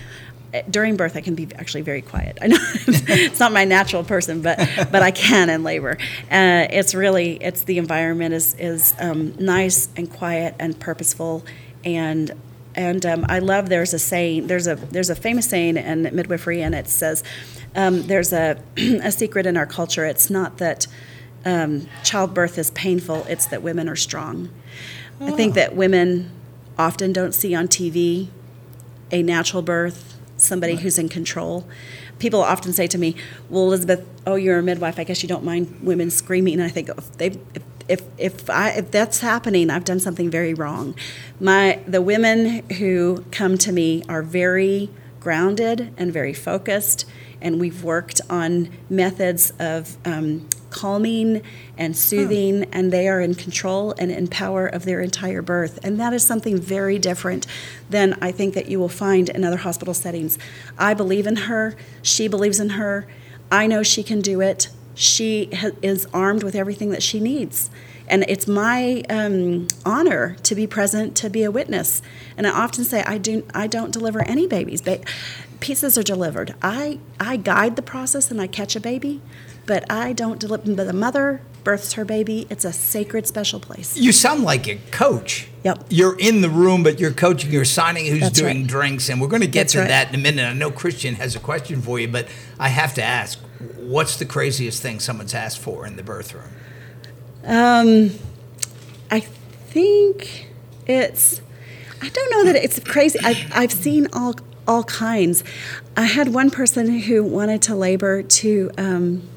during 0.69 0.95
birth 0.95 1.15
I 1.15 1.21
can 1.21 1.35
be 1.35 1.47
actually 1.55 1.81
very 1.81 2.01
quiet. 2.01 2.37
I 2.41 2.47
know 2.47 2.57
it's 2.61 3.39
not 3.39 3.51
my 3.51 3.65
natural 3.65 4.03
person, 4.03 4.41
but 4.41 4.57
but 4.91 5.01
I 5.01 5.11
can 5.11 5.49
in 5.49 5.63
labor. 5.63 5.97
Uh, 6.31 6.67
it's 6.69 6.93
really 6.93 7.37
it's 7.41 7.63
the 7.63 7.77
environment 7.77 8.33
is 8.33 8.53
is 8.55 8.93
um, 8.99 9.33
nice 9.37 9.89
and 9.95 10.11
quiet 10.11 10.55
and 10.59 10.79
purposeful, 10.79 11.45
and 11.83 12.31
and 12.75 13.05
um, 13.05 13.25
I 13.27 13.39
love 13.39 13.69
there's 13.69 13.93
a 13.93 13.99
saying 13.99 14.47
there's 14.47 14.67
a 14.67 14.75
there's 14.75 15.09
a 15.09 15.15
famous 15.15 15.49
saying 15.49 15.77
in 15.77 16.03
midwifery 16.03 16.61
and 16.61 16.75
it 16.75 16.87
says 16.87 17.23
um, 17.75 18.03
there's 18.03 18.33
a 18.33 18.61
a 18.77 19.11
secret 19.11 19.45
in 19.45 19.57
our 19.57 19.65
culture. 19.65 20.05
It's 20.05 20.29
not 20.29 20.57
that 20.57 20.87
um, 21.45 21.87
childbirth 22.03 22.57
is 22.57 22.71
painful; 22.71 23.25
it's 23.29 23.47
that 23.47 23.61
women 23.61 23.87
are 23.89 23.95
strong. 23.95 24.49
Oh. 25.19 25.27
I 25.27 25.31
think 25.31 25.55
that 25.55 25.75
women 25.75 26.31
often 26.77 27.13
don't 27.13 27.33
see 27.33 27.55
on 27.55 27.67
TV 27.67 28.29
a 29.11 29.23
natural 29.23 29.61
birth, 29.61 30.16
somebody 30.38 30.75
who's 30.75 30.98
in 30.98 31.10
control. 31.10 31.67
People 32.20 32.41
often 32.41 32.74
say 32.74 32.88
to 32.88 32.98
me, 32.98 33.15
"Well, 33.50 33.63
Elizabeth, 33.63 34.06
oh, 34.25 34.36
you're 34.36 34.60
a 34.60 34.63
midwife. 34.63 35.00
I 35.00 35.03
guess 35.03 35.22
you 35.22 35.29
don't 35.29 35.44
mind 35.44 35.79
women 35.82 36.10
screaming." 36.10 36.53
And 36.56 36.63
I 36.63 36.70
think 36.70 36.89
if 36.89 37.12
they, 37.17 37.27
if 37.27 37.63
if 37.88 38.01
if, 38.17 38.50
I, 38.50 38.72
if 38.72 38.91
that's 38.91 39.20
happening, 39.20 39.70
I've 39.70 39.86
done 39.86 40.00
something 40.00 40.29
very 40.29 40.53
wrong. 40.53 40.96
My 41.39 41.79
the 41.88 42.01
women 42.01 42.67
who 42.74 43.24
come 43.32 43.58
to 43.60 43.72
me 43.72 44.03
are 44.10 44.22
very 44.22 44.89
grounded 45.20 45.94
and 45.98 46.12
very 46.12 46.34
focused, 46.34 47.06
and 47.41 47.60
we've 47.60 47.84
worked 47.84 48.22
on 48.29 48.70
methods 48.89 49.53
of 49.60 49.98
um, 50.06 50.48
calming 50.69 51.41
and 51.77 51.95
soothing, 51.95 52.65
and 52.71 52.91
they 52.91 53.07
are 53.07 53.21
in 53.21 53.36
control 53.36 53.93
and 53.97 54.12
in 54.12 54.27
power 54.27 54.67
of 54.67 54.86
their 54.86 55.01
entire 55.01 55.41
birth. 55.41 55.79
And 55.83 56.00
that 56.00 56.13
is 56.13 56.24
something 56.24 56.59
very 56.59 57.00
different 57.00 57.47
than 57.89 58.17
I 58.21 58.31
think 58.31 58.53
that 58.53 58.67
you 58.67 58.79
will 58.79 58.89
find 58.89 59.29
in 59.29 59.43
other 59.43 59.57
hospital 59.57 59.93
settings. 59.93 60.38
I 60.77 60.93
believe 60.93 61.27
in 61.27 61.36
her, 61.36 61.75
she 62.01 62.27
believes 62.27 62.59
in 62.59 62.69
her. 62.71 63.07
I 63.51 63.67
know 63.67 63.83
she 63.83 64.03
can 64.03 64.21
do 64.21 64.41
it. 64.41 64.69
She 64.93 65.50
ha- 65.53 65.71
is 65.81 66.07
armed 66.13 66.43
with 66.43 66.55
everything 66.55 66.89
that 66.89 67.03
she 67.03 67.19
needs. 67.19 67.69
And 68.09 68.24
it's 68.27 68.47
my 68.47 69.03
um, 69.09 69.67
honor 69.86 70.38
to 70.43 70.55
be 70.55 70.65
present, 70.65 71.15
to 71.17 71.29
be 71.29 71.43
a 71.43 71.51
witness. 71.51 72.01
And 72.38 72.47
I 72.47 72.51
often 72.51 72.83
say, 72.83 73.03
I, 73.03 73.17
do, 73.17 73.45
I 73.53 73.67
don't 73.67 73.91
deliver 73.91 74.21
any 74.21 74.47
babies. 74.47 74.81
Ba- 74.81 75.01
pieces 75.59 75.97
are 75.97 76.03
delivered. 76.03 76.55
I, 76.62 77.00
I 77.19 77.36
guide 77.38 77.75
the 77.75 77.81
process 77.81 78.31
and 78.31 78.39
I 78.41 78.47
catch 78.47 78.75
a 78.75 78.79
baby, 78.79 79.21
but 79.67 79.89
I 79.91 80.13
don't 80.13 80.39
deliver. 80.39 80.74
But 80.74 80.88
the 80.88 80.93
mother 80.93 81.41
births 81.63 81.93
her 81.93 82.05
baby. 82.05 82.47
It's 82.50 82.65
a 82.65 82.74
sacred, 82.74 83.27
special 83.27 83.59
place. 83.59 83.95
You 83.97 84.12
sound 84.13 84.43
like 84.43 84.67
a 84.67 84.77
coach. 84.89 85.50
Yep. 85.63 85.86
You're 85.89 86.17
in 86.17 86.41
the 86.41 86.50
room, 86.50 86.81
but 86.81 86.97
you're 87.00 87.12
coaching, 87.12 87.51
you're 87.51 87.65
signing 87.65 88.05
who's 88.05 88.21
That's 88.21 88.39
doing 88.39 88.62
right. 88.62 88.67
drinks, 88.67 89.09
and 89.09 89.19
we're 89.21 89.27
going 89.27 89.41
to 89.41 89.47
get 89.47 89.63
That's 89.63 89.74
to 89.74 89.79
right. 89.79 89.88
that 89.89 90.09
in 90.09 90.15
a 90.15 90.17
minute. 90.17 90.45
I 90.45 90.53
know 90.53 90.71
Christian 90.71 91.15
has 91.15 91.36
a 91.36 91.39
question 91.39 91.81
for 91.81 92.00
you, 92.00 92.07
but 92.07 92.27
I 92.57 92.69
have 92.69 92.93
to 92.95 93.03
ask 93.03 93.38
what's 93.75 94.17
the 94.17 94.25
craziest 94.25 94.81
thing 94.81 95.00
someone's 95.00 95.33
asked 95.33 95.59
for 95.59 95.86
in 95.86 95.97
the 95.97 96.03
birth 96.03 96.33
room? 96.33 96.50
Um, 97.43 98.12
I 99.12 99.19
think 99.19 100.47
it's. 100.86 101.41
I 102.01 102.09
don't 102.09 102.31
know 102.31 102.45
that 102.45 102.63
it's 102.63 102.79
crazy. 102.79 103.19
I've, 103.24 103.51
I've 103.53 103.71
seen 103.71 104.07
all 104.13 104.36
all 104.67 104.83
kinds. 104.83 105.43
I 105.95 106.03
had 106.03 106.29
one 106.29 106.50
person 106.50 107.00
who 107.00 107.24
wanted 107.24 107.62
to 107.63 107.75
labor 107.75 108.24
to. 108.24 108.71
Um, 108.77 109.27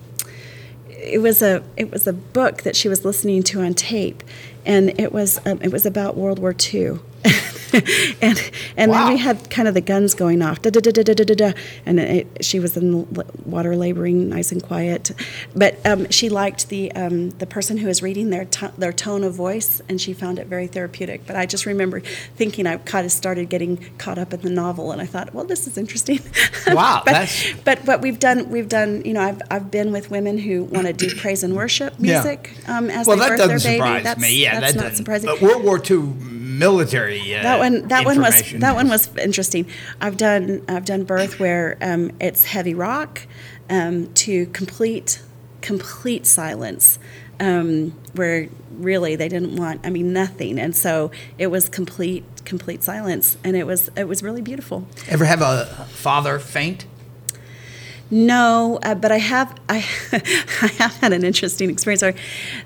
it 1.01 1.19
was 1.19 1.43
a 1.43 1.63
it 1.77 1.91
was 1.91 2.07
a 2.07 2.13
book 2.13 2.63
that 2.63 2.77
she 2.77 2.89
was 2.89 3.05
listening 3.05 3.43
to 3.45 3.63
on 3.63 3.75
tape, 3.75 4.23
and 4.65 4.99
it 5.01 5.13
was 5.13 5.39
um, 5.47 5.61
it 5.63 5.73
was 5.73 5.87
about 5.87 6.17
World 6.17 6.39
War 6.39 6.55
II. 6.73 6.99
and 8.23 8.51
and 8.77 8.91
Wow. 8.91 9.05
then 9.05 9.13
we 9.15 9.19
had 9.19 9.51
kind 9.51 9.69
of 9.69 9.75
the 9.75 9.81
guns 9.81 10.15
going 10.15 10.43
off, 10.43 10.63
da 10.63 10.71
da 10.71 10.81
da 10.81 10.91
da 10.91 11.03
da 11.03 11.25
da 11.25 11.35
da, 11.35 11.53
and 11.87 12.01
it, 12.01 12.45
she 12.45 12.59
was 12.61 12.77
in 12.77 12.91
the 12.93 13.25
water 13.45 13.77
laboring, 13.77 14.29
nice 14.29 14.53
and 14.53 14.63
quiet. 14.63 15.11
But 15.55 15.85
um, 15.87 16.09
she 16.11 16.29
liked 16.29 16.69
the 16.69 16.91
um, 16.93 17.31
the 17.31 17.47
person 17.47 17.77
who 17.79 17.87
was 17.87 18.03
reading 18.03 18.31
their 18.31 18.45
to- 18.47 18.73
their 18.79 18.93
tone 18.93 19.25
of 19.25 19.35
voice, 19.35 19.81
and 19.89 20.01
she 20.01 20.13
found 20.13 20.39
it 20.39 20.47
very 20.47 20.67
therapeutic. 20.67 21.27
But 21.27 21.37
I 21.37 21.47
just 21.47 21.67
remember 21.67 22.01
thinking 22.37 22.67
I 22.67 22.77
kind 22.79 23.05
of 23.07 23.13
started 23.13 23.49
getting 23.49 23.77
caught 23.99 24.19
up 24.19 24.33
in 24.35 24.41
the 24.41 24.51
novel, 24.51 24.93
and 24.93 25.01
I 25.01 25.07
thought, 25.07 25.33
well, 25.35 25.45
this 25.45 25.67
is 25.67 25.77
interesting. 25.79 26.21
Wow, 26.67 27.03
but, 27.05 27.13
that's- 27.13 27.53
but 27.65 27.79
what 27.87 28.01
we've 28.01 28.19
done, 28.19 28.49
we've 28.51 28.69
done. 28.69 29.03
You 29.05 29.15
know, 29.15 29.21
I've 29.23 29.41
I've 29.51 29.71
been 29.71 29.93
with 29.93 30.11
women 30.11 30.39
who 30.39 30.65
want 30.65 30.87
to 30.87 30.93
do 30.93 31.15
praise 31.21 31.43
and 31.43 31.57
worship 31.57 31.95
Yeah. 31.99 32.15
music 32.23 32.51
um, 32.69 32.91
as 32.91 33.07
well, 33.07 33.17
they 33.17 33.23
that 33.23 33.29
birth 33.31 33.39
doesn't 33.39 33.49
their 33.49 33.59
baby. 33.59 33.77
surprise 33.79 34.05
that's, 34.05 34.21
me. 34.21 34.43
Yeah, 34.43 34.61
that's 34.61 34.73
that 34.75 34.79
not 34.79 34.83
doesn't. 34.91 34.97
surprising. 34.97 35.31
But 35.31 35.41
World 35.41 35.65
War 35.65 35.79
II 35.79 35.97
military. 36.61 37.35
Uh, 37.35 37.43
that 37.43 37.59
one 37.59 37.89
that 37.89 38.05
one 38.05 38.21
was 38.21 38.53
that 38.53 38.75
one 38.75 38.89
was 38.89 39.09
interesting 39.17 39.67
i've 40.01 40.17
done 40.17 40.63
i've 40.69 40.85
done 40.85 41.03
birth 41.05 41.41
where 41.41 41.77
um, 41.81 42.13
it's 42.21 42.45
heavy 42.45 42.75
rock 42.75 43.27
um, 43.69 44.13
to 44.15 44.47
complete 44.47 45.23
complete 45.63 46.27
silence 46.27 46.99
um, 47.41 47.91
where 48.15 48.49
really 48.79 49.17
they 49.17 49.29
didn't 49.29 49.57
want 49.57 49.81
i 49.85 49.91
mean 49.91 50.13
nothing 50.13 50.59
and 50.59 50.77
so 50.77 51.11
it 51.39 51.49
was 51.49 51.69
complete 51.69 52.25
complete 52.45 52.83
silence 52.83 53.37
and 53.45 53.57
it 53.57 53.67
was 53.67 53.91
it 53.97 54.05
was 54.05 54.23
really 54.23 54.43
beautiful 54.43 54.87
Ever 55.09 55.25
have 55.25 55.43
a 55.43 55.67
father 55.91 56.39
faint? 56.39 56.87
No, 58.11 58.81
uh, 58.83 58.95
but 58.97 59.13
I 59.13 59.19
have 59.19 59.57
I, 59.69 59.77
I 60.13 60.67
have 60.79 60.97
had 60.97 61.13
an 61.13 61.25
interesting 61.25 61.71
experience. 61.71 62.03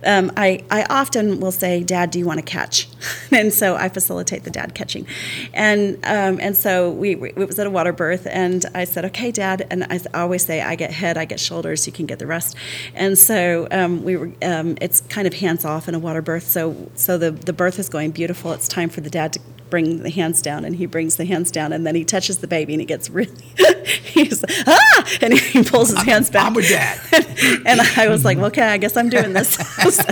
Um, 0.04 0.32
I 0.36 0.64
I 0.70 0.84
often 0.88 1.38
will 1.38 1.52
say, 1.52 1.82
"Dad, 1.82 2.10
do 2.10 2.18
you 2.18 2.24
want 2.24 2.38
to 2.38 2.44
catch?" 2.44 2.88
and 3.30 3.52
so 3.52 3.76
I 3.76 3.90
facilitate 3.90 4.44
the 4.44 4.50
dad 4.50 4.74
catching, 4.74 5.06
and 5.52 5.96
um, 6.04 6.38
and 6.40 6.56
so 6.56 6.90
we, 6.90 7.14
we 7.14 7.30
it 7.30 7.46
was 7.46 7.58
at 7.58 7.66
a 7.66 7.70
water 7.70 7.92
birth, 7.92 8.26
and 8.26 8.64
I 8.74 8.84
said, 8.84 9.04
"Okay, 9.06 9.30
Dad," 9.30 9.66
and 9.70 9.84
I 9.84 10.00
always 10.14 10.44
say, 10.46 10.62
"I 10.62 10.76
get 10.76 10.90
head, 10.90 11.18
I 11.18 11.26
get 11.26 11.40
shoulders, 11.40 11.86
you 11.86 11.92
can 11.92 12.06
get 12.06 12.18
the 12.18 12.26
rest," 12.26 12.56
and 12.94 13.18
so 13.18 13.68
um, 13.70 14.02
we 14.02 14.16
were 14.16 14.32
um, 14.42 14.78
it's 14.80 15.02
kind 15.02 15.26
of 15.26 15.34
hands 15.34 15.64
off 15.66 15.88
in 15.88 15.94
a 15.94 15.98
water 15.98 16.22
birth, 16.22 16.46
so 16.46 16.74
so 16.94 17.18
the 17.18 17.30
the 17.30 17.52
birth 17.52 17.78
is 17.78 17.90
going 17.90 18.12
beautiful. 18.12 18.52
It's 18.52 18.68
time 18.68 18.88
for 18.88 19.02
the 19.02 19.10
dad 19.10 19.34
to 19.34 19.40
bring 19.74 20.04
the 20.04 20.10
hands 20.10 20.40
down 20.40 20.64
and 20.64 20.76
he 20.76 20.86
brings 20.86 21.16
the 21.16 21.24
hands 21.24 21.50
down 21.50 21.72
and 21.72 21.84
then 21.84 21.96
he 21.96 22.04
touches 22.04 22.38
the 22.38 22.46
baby 22.46 22.74
and 22.74 22.80
he 22.80 22.86
gets 22.86 23.10
really 23.10 23.34
he's 24.04 24.44
ah 24.68 25.18
and 25.20 25.33
he 25.36 25.62
pulls 25.70 25.90
his 25.90 26.02
hands 26.02 26.30
back 26.30 26.46
I'm 26.48 26.54
with 26.54 26.68
dad. 26.68 27.00
and 27.66 27.80
I 27.80 28.08
was 28.08 28.24
like, 28.24 28.38
okay, 28.38 28.62
I 28.62 28.76
guess 28.78 28.96
I'm 28.96 29.08
doing 29.08 29.32
this. 29.32 29.56
So 29.94 30.02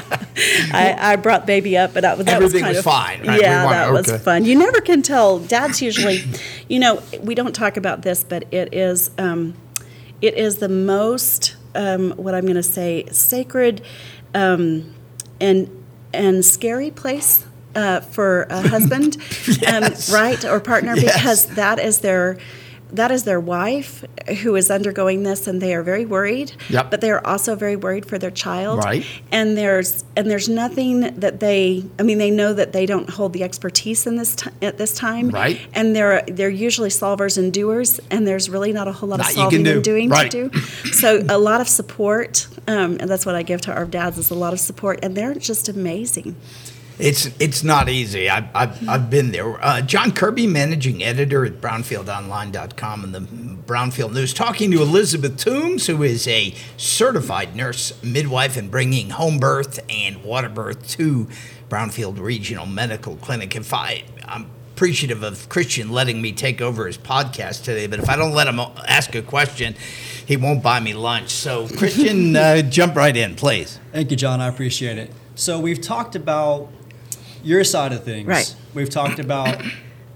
I, 0.73 1.13
I 1.13 1.17
brought 1.17 1.47
baby 1.47 1.77
up, 1.77 1.93
but 1.95 2.03
that, 2.03 2.19
Everything 2.19 2.43
was 2.43 2.53
kind 2.53 2.69
was 2.69 2.79
of 2.79 2.85
fine, 2.85 3.27
right? 3.27 3.41
Yeah, 3.41 3.65
want- 3.65 3.75
that 3.77 3.93
was 4.13 4.23
fun. 4.23 4.45
You 4.45 4.59
never 4.59 4.81
can 4.81 5.03
tell. 5.03 5.39
Dad's 5.39 5.81
usually, 5.83 6.23
you 6.69 6.79
know, 6.79 7.03
we 7.23 7.35
don't 7.35 7.55
talk 7.55 7.77
about 7.77 8.03
this, 8.03 8.25
but 8.25 8.45
it 8.53 8.73
is, 8.75 9.11
um, 9.19 9.55
it 10.21 10.35
is 10.35 10.57
the 10.59 10.69
most, 10.69 11.57
um, 11.75 12.13
what 12.13 12.35
I'm 12.35 12.45
going 12.45 12.55
to 12.57 12.63
say, 12.63 13.07
sacred, 13.13 13.83
um, 14.35 14.95
and 15.41 15.69
and 16.13 16.45
scary 16.45 16.91
place. 16.91 17.47
Uh, 17.75 18.01
for 18.01 18.43
a 18.51 18.69
husband, 18.69 19.17
Yes. 19.47 20.13
um, 20.13 20.15
right, 20.15 20.45
or 20.45 20.61
partner, 20.61 20.95
Yes. 20.95 21.15
because 21.15 21.47
that 21.55 21.79
is 21.79 22.01
their 22.01 22.37
that 22.93 23.11
is 23.11 23.25
their 23.25 23.41
wife 23.41 24.05
who 24.43 24.55
is 24.55 24.71
undergoing 24.71 25.23
this, 25.23 25.47
and 25.47 25.61
they 25.61 25.75
are 25.75 25.83
very 25.83 26.05
worried. 26.05 26.53
Yep. 26.69 26.91
But 26.91 27.01
they 27.01 27.11
are 27.11 27.27
also 27.27 27.55
very 27.57 27.77
worried 27.77 28.07
for 28.07 28.19
their 28.19 28.31
child. 28.31 28.79
Right. 28.85 29.05
And 29.31 29.57
there's 29.57 30.05
and 30.17 30.31
there's 30.31 30.49
nothing 30.49 31.01
that 31.21 31.41
they. 31.41 31.85
I 31.99 32.03
mean, 32.03 32.19
they 32.19 32.31
know 32.31 32.53
that 32.53 32.73
they 32.73 32.87
don't 32.87 33.09
hold 33.11 33.33
the 33.33 33.43
expertise 33.43 34.07
in 34.07 34.17
this 34.17 34.37
ti 34.37 34.51
at 34.61 34.79
this 34.79 34.95
time. 34.95 35.31
Right. 35.31 35.61
And 35.75 35.97
they're 35.97 36.23
they're 36.29 36.49
usually 36.49 36.91
solvers 36.91 37.39
and 37.39 37.53
doers, 37.53 38.01
and 38.11 38.27
there's 38.27 38.49
really 38.51 38.73
not 38.73 38.89
a 38.89 38.93
whole 38.93 39.09
lot 39.09 39.19
Lot 39.21 39.29
of 39.29 39.35
solving 39.35 39.63
do. 39.65 39.73
and 39.73 39.85
doing 39.85 40.09
Right. 40.11 40.31
to 40.31 40.49
do. 40.49 40.61
So 40.93 41.25
a 41.29 41.39
lot 41.39 41.61
of 41.61 41.69
support, 41.69 42.47
um, 42.69 42.97
and 43.01 43.09
that's 43.09 43.25
what 43.27 43.35
I 43.35 43.43
give 43.43 43.61
to 43.63 43.73
our 43.73 43.85
dads 43.87 44.19
is 44.19 44.31
a 44.31 44.35
lot 44.35 44.53
of 44.53 44.61
support, 44.61 45.01
and 45.03 45.17
they're 45.17 45.35
just 45.35 45.69
amazing. 45.69 46.37
It's 47.03 47.27
it's 47.41 47.65
not 47.65 47.89
easy. 47.89 48.31
I've, 48.31 48.47
I've, 48.55 48.89
I've 48.89 49.11
been 49.11 49.33
there. 49.33 49.63
Uh, 49.63 49.81
John 49.81 50.13
Kirby, 50.13 50.47
managing 50.47 51.03
editor 51.03 51.45
at 51.45 51.61
BrownfieldOnline.com 51.61 53.03
and 53.03 53.13
the 53.13 53.21
Brownfield 53.21 54.13
News, 54.13 54.33
talking 54.33 54.71
to 54.71 54.83
Elizabeth 54.83 55.37
Tombes, 55.37 55.87
who 55.87 56.05
is 56.05 56.29
a 56.29 56.55
certified 56.77 57.57
nurse 57.57 58.01
midwife 58.05 58.57
and 58.57 58.71
bringing 58.71 59.11
home 59.11 59.39
birth 59.39 59.81
and 59.91 60.23
water 60.23 60.49
birth 60.49 60.87
to 60.91 61.27
Brownfield 61.69 62.21
Regional 62.21 62.67
Medical 62.67 63.17
Clinic. 63.17 63.57
If 63.57 63.75
I, 63.75 64.05
I'm 64.25 64.49
appreciative 64.73 65.25
of 65.25 65.49
Christian 65.49 65.91
letting 65.91 66.23
me 66.23 66.31
take 66.31 66.61
over 66.61 66.87
his 66.87 66.99
podcast 66.99 67.65
today, 67.65 67.89
but 67.89 67.99
if 67.99 68.09
I 68.09 68.15
don't 68.15 68.33
let 68.33 68.47
him 68.47 68.61
ask 68.87 69.13
a 69.17 69.23
question, 69.23 69.75
he 70.25 70.37
won't 70.37 70.63
buy 70.63 70.79
me 70.79 70.95
lunch. 70.95 71.31
So, 71.31 71.67
Christian, 71.67 72.37
uh, 72.37 72.63
jump 72.63 72.95
right 72.95 73.17
in, 73.17 73.35
please. 73.35 73.81
Thank 73.91 74.13
you, 74.13 74.17
John. 74.17 74.41
I 74.41 74.47
appreciate 74.47 74.99
it. 74.99 75.11
So 75.35 75.59
we've 75.59 75.81
talked 75.81 76.15
about 76.15 76.69
your 77.45 77.65
side 77.65 77.93
of 77.93 78.05
things. 78.05 78.29
Right. 78.29 78.55
We've 78.75 78.91
talked 78.91 79.19
about 79.19 79.63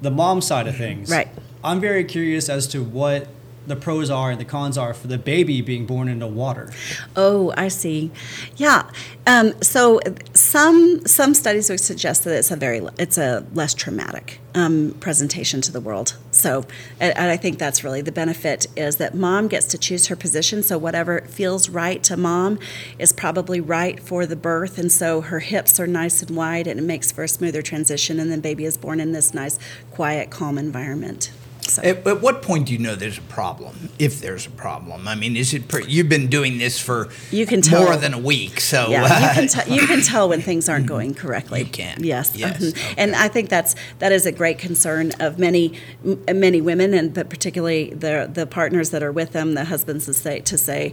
the 0.03 0.11
mom 0.11 0.41
side 0.41 0.67
of 0.67 0.77
things. 0.77 1.11
Right. 1.11 1.29
I'm 1.65 1.81
very 1.81 2.05
curious 2.05 2.49
as 2.49 2.67
to 2.69 2.83
what 2.83 3.29
the 3.67 3.77
pros 3.77 4.11
are 4.11 4.31
and 4.31 4.41
the 4.41 4.45
cons 4.45 4.79
are 4.79 4.95
for 4.95 5.07
the 5.09 5.19
baby 5.19 5.61
being 5.61 5.87
born 5.87 6.09
into 6.09 6.27
water. 6.27 6.73
Oh, 7.17 7.53
I 7.57 7.69
see. 7.69 8.11
Yeah. 8.57 8.91
Um, 9.27 9.61
so 9.61 10.01
some 10.35 11.05
some 11.07 11.35
studies 11.35 11.69
would 11.69 11.81
suggest 11.81 12.25
that 12.25 12.37
it's 12.37 12.51
a 12.51 12.57
very 12.57 12.81
it's 12.99 13.19
a 13.19 13.45
less 13.53 13.75
traumatic 13.75 14.41
um, 14.55 14.97
presentation 15.01 15.61
to 15.61 15.71
the 15.71 15.81
world. 15.81 16.17
So, 16.31 16.65
and, 16.99 17.17
and 17.17 17.31
I 17.31 17.37
think 17.37 17.59
that's 17.59 17.85
really 17.85 18.01
the 18.01 18.13
benefit 18.13 18.67
is 18.77 18.97
that 18.97 19.15
mom 19.15 19.49
gets 19.49 19.67
to 19.67 19.79
choose 19.79 20.07
her 20.07 20.17
position. 20.17 20.63
So 20.63 20.79
whatever 20.79 21.21
feels 21.23 21.69
right 21.69 22.03
to 22.05 22.17
mom 22.17 22.59
is 22.99 23.13
probably 23.13 23.61
right 23.61 24.01
for 24.01 24.27
the 24.27 24.37
birth, 24.37 24.79
and 24.79 24.91
so 24.91 25.21
her 25.21 25.41
hips 25.41 25.79
are 25.79 25.87
nice 25.87 26.23
and 26.23 26.37
wide, 26.37 26.67
and 26.67 26.81
it 26.81 26.85
makes 26.85 27.13
for 27.13 27.25
a 27.25 27.29
smoother 27.29 27.63
transition. 27.63 28.19
And 28.19 28.31
then 28.31 28.41
baby 28.41 28.65
is 28.65 28.77
born 28.77 29.01
in 29.01 29.13
this 29.13 29.35
nice, 29.35 29.59
quiet, 29.91 30.31
calm 30.31 30.57
environment. 30.57 31.31
So. 31.69 31.83
At, 31.83 32.07
at 32.07 32.21
what 32.21 32.43
point 32.43 32.67
do 32.67 32.73
you 32.73 32.79
know 32.79 32.95
there's 32.95 33.19
a 33.19 33.23
problem? 33.23 33.91
If 33.99 34.21
there's 34.21 34.47
a 34.47 34.51
problem, 34.51 35.09
I 35.09 35.15
mean, 35.15 35.37
is 35.37 35.53
it? 35.53 35.69
Pre- 35.69 35.87
you've 35.87 36.09
been 36.09 36.29
doing 36.29 36.59
this 36.59 36.79
for 36.79 37.09
You 37.31 37.45
can 37.47 37.61
tell. 37.61 37.83
more 37.85 37.97
than 37.97 38.15
a 38.15 38.19
week, 38.19 38.61
so 38.61 38.89
yeah, 38.91 39.03
you 39.29 39.35
can, 39.35 39.49
te- 39.67 39.75
you 39.75 39.87
can 39.87 40.01
tell 40.03 40.29
when 40.29 40.41
things 40.41 40.69
aren't 40.69 40.87
going 40.87 41.15
correctly. 41.15 41.61
You 41.61 41.67
can. 41.67 42.03
Yes. 42.05 42.33
Yes, 42.37 42.63
Mhm. 42.63 42.71
okay. 42.71 42.95
And 42.97 43.15
I 43.17 43.29
think 43.29 43.49
that's 43.49 43.75
that 43.99 44.13
is 44.13 44.27
a 44.27 44.33
great 44.33 44.59
concern 44.59 45.13
of 45.21 45.39
many 45.39 45.73
m- 46.05 46.23
many 46.41 46.61
women, 46.61 46.95
and 46.95 47.13
but 47.13 47.29
particularly 47.29 47.91
the 47.95 48.31
the 48.33 48.47
partners 48.47 48.91
that 48.91 49.03
are 49.03 49.13
with 49.13 49.33
them, 49.33 49.55
the 49.55 49.65
husbands 49.65 50.07
to 50.07 50.15
say 50.15 50.41
to 50.41 50.57
say. 50.59 50.93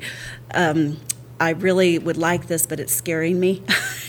Um, 0.54 0.98
I 1.44 1.50
really 1.52 2.00
would 2.00 2.18
like 2.18 2.48
this, 2.48 2.66
but 2.66 2.80
it's 2.80 2.94
scaring 2.94 3.40
me. 3.40 3.62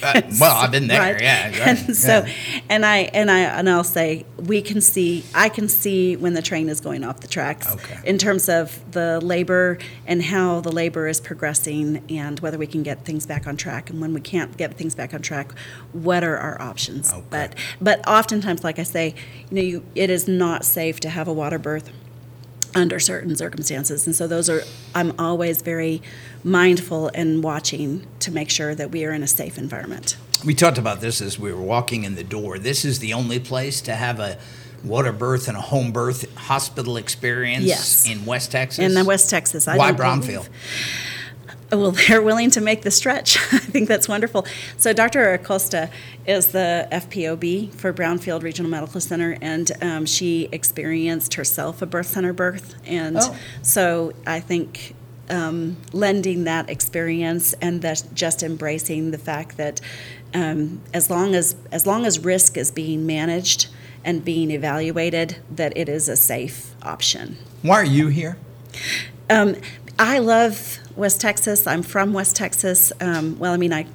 Uh, 0.03 0.21
well, 0.41 0.57
I've 0.57 0.71
been 0.71 0.87
there, 0.87 1.00
Right? 1.00 1.21
yeah, 1.21 1.47
right, 1.49 1.59
And 1.88 1.97
so, 1.97 2.25
yeah. 2.25 2.33
and 2.69 2.87
I 2.87 2.99
and 3.12 3.31
I 3.31 3.41
and 3.41 3.69
I'll 3.69 3.83
say 3.85 4.25
we 4.37 4.62
can 4.62 4.81
see. 4.81 5.25
I 5.35 5.49
can 5.49 5.69
see 5.69 6.17
when 6.17 6.35
the 6.35 6.43
train 6.43 6.69
is 6.69 6.81
going 6.81 7.03
off 7.05 7.21
the 7.21 7.29
tracks 7.29 7.67
Okay. 7.73 7.99
in 8.05 8.19
terms 8.19 8.49
of 8.49 8.79
the 8.93 9.21
labor 9.21 9.79
and 10.07 10.23
how 10.23 10.61
the 10.61 10.73
labor 10.73 11.09
is 11.09 11.21
progressing 11.21 12.03
and 12.09 12.38
whether 12.41 12.59
we 12.59 12.67
can 12.67 12.83
get 12.83 13.05
things 13.05 13.26
back 13.26 13.47
on 13.47 13.57
track 13.57 13.91
and 13.91 14.00
when 14.00 14.12
we 14.14 14.21
can't 14.21 14.57
get 14.57 14.75
things 14.75 14.95
back 14.95 15.12
on 15.14 15.23
track 15.23 15.53
what 15.93 16.23
are 16.23 16.37
our 16.38 16.61
options 16.62 17.12
Okay. 17.12 17.25
but 17.31 17.55
but 17.81 18.07
oftentimes 18.09 18.62
like 18.62 18.79
i 18.79 18.83
say 18.85 19.14
you 19.50 19.57
know 19.57 19.62
you, 19.62 19.85
it 19.95 20.11
is 20.11 20.29
not 20.29 20.64
safe 20.64 21.00
to 21.00 21.09
have 21.09 21.26
a 21.29 21.33
water 21.33 21.59
birth 21.59 21.91
under 22.75 22.99
certain 23.00 23.35
circumstances 23.37 24.07
and 24.07 24.14
so 24.14 24.26
those 24.26 24.49
are 24.50 24.62
i'm 24.95 25.12
always 25.19 25.62
very 25.62 26.03
mindful 26.45 27.11
and 27.15 27.43
watching 27.43 28.07
to 28.21 28.31
make 28.31 28.51
sure 28.51 28.75
that 28.75 28.91
we 28.91 29.05
are 29.05 29.13
in 29.13 29.23
a 29.23 29.27
safe 29.27 29.57
environment 29.59 30.17
We 30.45 30.55
talked 30.55 30.77
about 30.79 31.01
this 31.01 31.21
as 31.23 31.39
we 31.39 31.53
were 31.53 31.61
walking 31.63 32.05
in 32.05 32.15
the 32.17 32.25
door. 32.25 32.59
This 32.59 32.85
is 32.85 32.99
the 32.99 33.15
only 33.15 33.41
place 33.41 33.81
to 33.83 33.95
have 33.95 34.21
a 34.21 34.37
water 34.85 35.11
birth 35.13 35.49
and 35.49 35.57
a 35.57 35.61
home 35.63 35.91
birth 35.91 36.31
hospital 36.37 36.99
experience 36.99 37.65
Yes. 37.65 38.07
in 38.07 38.27
West 38.27 38.53
Texas. 38.53 38.81
in 38.85 38.93
the 38.93 39.05
west 39.05 39.31
texas 39.31 39.67
I 39.67 39.79
Why 39.79 39.93
don't 39.93 40.21
believe- 40.21 40.41
Brownfield? 40.41 40.49
Well, 41.73 41.91
they're 42.09 42.21
willing 42.23 42.51
to 42.51 42.61
make 42.61 42.83
the 42.83 42.91
stretch. 42.91 43.39
I 43.53 43.59
think 43.59 43.89
that's 43.89 44.07
wonderful. 44.09 44.47
So, 44.77 44.93
Dr. 44.93 45.33
Acosta 45.33 45.89
is 46.27 46.49
the 46.49 46.87
FPOB 46.93 47.73
for 47.75 47.93
Brownfield 47.93 48.43
Regional 48.43 48.71
Medical 48.71 49.01
Center, 49.01 49.37
and 49.41 49.73
um, 49.83 50.05
she 50.07 50.49
experienced 50.53 51.35
herself 51.35 51.81
a 51.83 51.87
birth 51.87 52.07
center 52.09 52.33
birth. 52.35 52.75
And 52.87 53.17
Oh. 53.19 53.35
so, 53.63 54.13
I 54.27 54.39
think 54.41 54.95
um, 55.31 55.76
lending 55.93 56.45
that 56.45 56.69
experience 56.69 57.52
and 57.54 57.83
that 57.83 58.04
just 58.14 58.43
embracing 58.43 59.11
the 59.11 59.19
fact 59.19 59.57
that 59.57 59.81
um, 60.33 60.81
as 60.93 61.11
long 61.11 61.35
as 61.35 61.57
as 61.71 61.87
long 61.87 62.04
as 62.04 62.19
risk 62.19 62.57
is 62.57 62.71
being 62.71 63.07
managed 63.07 63.69
and 64.04 64.25
being 64.25 64.50
evaluated, 64.50 65.38
that 65.50 65.76
it 65.76 65.88
is 65.88 66.09
a 66.09 66.16
safe 66.16 66.75
option. 66.83 67.38
Why 67.62 67.76
are 67.76 67.85
you 67.85 68.09
here? 68.09 68.37
Um, 69.31 69.57
I 69.99 70.19
love 70.19 70.78
West 70.97 71.21
Texas. 71.21 71.66
I'm 71.66 71.83
from 71.83 72.12
West 72.12 72.37
Texas. 72.37 72.93
Um, 73.00 73.38
well, 73.38 73.52
I 73.52 73.57
mean, 73.57 73.73
I 73.73 73.87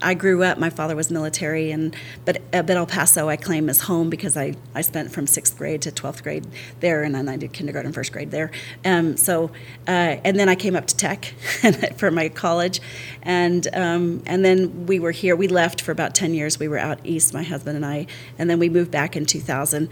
I 0.00 0.14
grew 0.14 0.42
up. 0.42 0.58
My 0.58 0.70
father 0.70 0.94
was 0.94 1.10
military, 1.10 1.70
and 1.70 1.94
but 2.24 2.38
uh, 2.52 2.62
but 2.62 2.76
El 2.76 2.86
Paso 2.86 3.28
I 3.28 3.36
claim 3.36 3.68
as 3.68 3.82
home 3.82 4.10
because 4.10 4.36
I, 4.36 4.54
I 4.74 4.82
spent 4.82 5.12
from 5.12 5.26
sixth 5.26 5.56
grade 5.56 5.82
to 5.82 5.92
twelfth 5.92 6.22
grade 6.22 6.46
there, 6.80 7.02
and 7.02 7.14
then 7.14 7.28
I 7.28 7.36
did 7.36 7.52
kindergarten, 7.52 7.92
first 7.92 8.12
grade 8.12 8.30
there. 8.30 8.50
Um, 8.84 9.16
so 9.16 9.50
uh, 9.86 10.18
and 10.24 10.38
then 10.38 10.48
I 10.48 10.54
came 10.54 10.76
up 10.76 10.86
to 10.86 10.96
Tech 10.96 11.24
for 11.96 12.10
my 12.10 12.28
college, 12.28 12.80
and 13.22 13.66
um, 13.74 14.22
and 14.26 14.44
then 14.44 14.86
we 14.86 14.98
were 14.98 15.12
here. 15.12 15.34
We 15.34 15.48
left 15.48 15.80
for 15.80 15.92
about 15.92 16.14
ten 16.14 16.34
years. 16.34 16.58
We 16.58 16.68
were 16.68 16.78
out 16.78 17.00
east, 17.04 17.34
my 17.34 17.42
husband 17.42 17.76
and 17.76 17.84
I, 17.84 18.06
and 18.38 18.48
then 18.48 18.58
we 18.58 18.68
moved 18.68 18.90
back 18.90 19.16
in 19.16 19.26
2000, 19.26 19.88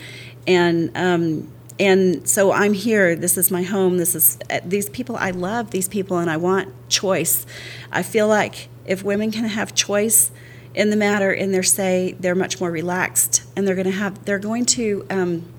and. 0.46 0.96
Um, 0.96 1.52
and 1.78 2.26
so 2.26 2.52
I'm 2.52 2.72
here. 2.72 3.14
This 3.14 3.36
is 3.36 3.50
my 3.50 3.62
home. 3.62 3.98
This 3.98 4.14
is 4.14 4.38
uh, 4.48 4.60
these 4.64 4.88
people. 4.88 5.14
I 5.16 5.30
love 5.30 5.72
these 5.72 5.88
people, 5.88 6.16
and 6.16 6.30
I 6.30 6.38
want 6.38 6.72
choice. 6.88 7.44
I 7.92 8.02
feel 8.02 8.28
like 8.28 8.70
if 8.86 9.02
women 9.02 9.30
can 9.30 9.44
have 9.44 9.74
choice 9.74 10.30
in 10.74 10.90
the 10.90 10.96
matter, 10.96 11.32
in 11.32 11.52
their 11.52 11.62
say, 11.62 12.16
they're 12.20 12.34
much 12.34 12.60
more 12.60 12.70
relaxed, 12.70 13.42
and 13.56 13.66
they're 13.66 13.74
going 13.74 13.86
to 13.86 13.92
have. 13.92 14.24
They're 14.24 14.38
going 14.38 14.66
to. 14.66 15.06
Um, 15.08 15.52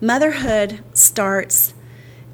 motherhood 0.00 0.80
starts 0.94 1.74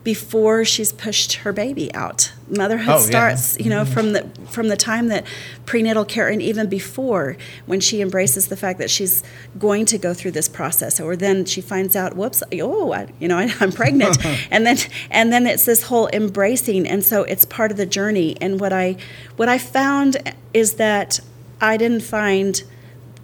before 0.05 0.65
she's 0.67 0.93
pushed 0.93 1.33
her 1.37 1.53
baby 1.53 1.93
out. 1.95 2.31
Motherhood 2.49 2.89
Oh, 2.95 2.99
yeah. 3.01 3.07
starts, 3.07 3.59
you 3.59 3.71
know, 3.71 3.87
from 3.87 4.13
the 4.13 4.29
from 4.51 4.69
the 4.69 4.77
time 4.77 5.09
that 5.09 5.25
prenatal 5.65 6.05
care 6.05 6.29
and 6.29 6.43
even 6.43 6.69
before 6.69 7.39
when 7.65 7.81
she 7.81 8.03
embraces 8.03 8.49
the 8.49 8.57
fact 8.57 8.79
that 8.79 8.91
she's 8.91 9.23
going 9.59 9.87
to 9.87 9.97
go 9.97 10.13
through 10.13 10.31
this 10.33 10.47
process 10.49 11.01
or 11.01 11.17
then 11.17 11.47
she 11.47 11.63
finds 11.63 11.97
out 11.97 12.15
whoops 12.15 12.43
oh 12.61 12.93
I, 12.93 13.09
you 13.19 13.27
know 13.29 13.39
I, 13.39 13.51
i'm 13.61 13.73
pregnant 13.73 14.19
and 14.51 14.67
then 14.67 14.77
and 15.11 15.33
then 15.33 15.47
it's 15.47 15.65
this 15.65 15.85
whole 15.85 16.09
embracing 16.13 16.87
and 16.87 17.03
so 17.03 17.23
it's 17.25 17.47
part 17.47 17.71
of 17.71 17.79
the 17.79 17.87
journey 17.87 18.37
and 18.43 18.61
what 18.61 18.75
i 18.75 18.97
what 19.37 19.49
i 19.49 19.57
found 19.57 20.35
is 20.53 20.75
that 20.75 21.19
i 21.63 21.79
didn't 21.79 22.03
find 22.03 22.63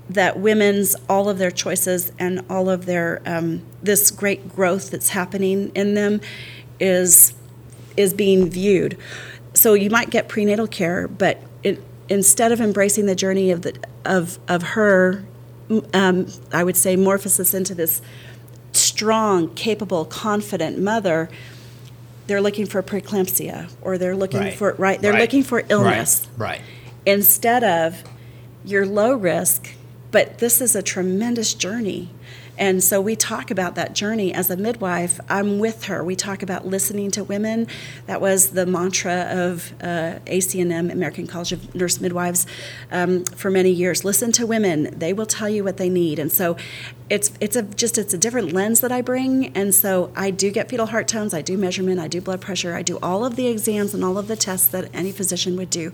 that 0.08 0.40
women's 0.40 0.96
all 1.08 1.28
of 1.28 1.36
their 1.38 1.50
choices 1.52 2.10
and 2.18 2.42
all 2.50 2.68
of 2.70 2.86
their 2.86 3.20
um, 3.26 3.62
this 3.82 4.10
great 4.10 4.48
growth 4.48 4.90
that's 4.90 5.10
happening 5.10 5.70
in 5.74 5.94
them 5.94 6.20
is 6.80 7.34
is 7.96 8.14
being 8.14 8.48
viewed. 8.50 8.96
So 9.54 9.74
you 9.74 9.90
might 9.90 10.10
get 10.10 10.28
prenatal 10.28 10.66
care, 10.66 11.06
but 11.08 11.38
it, 11.62 11.82
instead 12.08 12.52
of 12.52 12.60
embracing 12.60 13.06
the 13.06 13.14
journey 13.14 13.50
of 13.50 13.62
the 13.62 13.74
of 14.04 14.38
of 14.48 14.62
her, 14.62 15.24
um, 15.92 16.26
I 16.52 16.64
would 16.64 16.76
say 16.76 16.96
morphosis 16.96 17.54
into 17.54 17.74
this 17.74 18.00
strong, 18.72 19.52
capable, 19.54 20.04
confident 20.04 20.78
mother. 20.78 21.28
They're 22.26 22.40
looking 22.40 22.66
for 22.66 22.80
preeclampsia, 22.82 23.68
or 23.82 23.98
they're 23.98 24.14
looking 24.16 24.40
Right. 24.40 24.54
for 24.54 24.74
right. 24.78 25.00
They're 25.02 25.12
Right. 25.12 25.20
looking 25.22 25.42
for 25.42 25.64
illness 25.68 26.28
Right. 26.36 26.50
right. 26.50 26.60
instead 27.04 27.64
of 27.64 28.04
you're 28.64 28.86
low 28.86 29.14
risk, 29.14 29.70
but 30.12 30.38
this 30.38 30.60
is 30.60 30.76
a 30.76 30.82
tremendous 30.82 31.54
journey. 31.54 32.10
And 32.60 32.84
so 32.84 33.00
we 33.00 33.16
talk 33.16 33.50
about 33.50 33.74
that 33.76 33.94
journey 33.94 34.34
as 34.34 34.50
a 34.50 34.56
midwife. 34.56 35.18
I'm 35.30 35.58
with 35.58 35.84
her. 35.84 36.04
We 36.04 36.14
talk 36.14 36.42
about 36.42 36.66
listening 36.66 37.10
to 37.12 37.24
women. 37.24 37.66
That 38.04 38.20
was 38.20 38.50
the 38.50 38.66
mantra 38.66 39.26
of 39.30 39.72
uh, 39.80 40.18
ACNM, 40.26 40.92
American 40.92 41.26
College 41.26 41.52
of 41.52 41.74
Nurse 41.74 42.02
Midwives, 42.02 42.46
um, 42.92 43.24
for 43.24 43.50
many 43.50 43.70
years. 43.70 44.04
Listen 44.04 44.30
to 44.32 44.46
women; 44.46 44.96
they 44.96 45.14
will 45.14 45.24
tell 45.24 45.48
you 45.48 45.64
what 45.64 45.78
they 45.78 45.88
need. 45.88 46.18
And 46.18 46.30
so, 46.30 46.58
it's 47.08 47.32
it's 47.40 47.56
a 47.56 47.62
just 47.62 47.96
it's 47.96 48.12
a 48.12 48.18
different 48.18 48.52
lens 48.52 48.80
that 48.80 48.92
I 48.92 49.00
bring. 49.00 49.56
And 49.56 49.74
so 49.74 50.12
I 50.14 50.30
do 50.30 50.50
get 50.50 50.68
fetal 50.68 50.86
heart 50.86 51.08
tones. 51.08 51.32
I 51.32 51.40
do 51.40 51.56
measurement. 51.56 51.98
I 51.98 52.08
do 52.08 52.20
blood 52.20 52.42
pressure. 52.42 52.74
I 52.74 52.82
do 52.82 52.98
all 53.02 53.24
of 53.24 53.36
the 53.36 53.48
exams 53.48 53.94
and 53.94 54.04
all 54.04 54.18
of 54.18 54.28
the 54.28 54.36
tests 54.36 54.66
that 54.68 54.94
any 54.94 55.12
physician 55.12 55.56
would 55.56 55.70
do. 55.70 55.92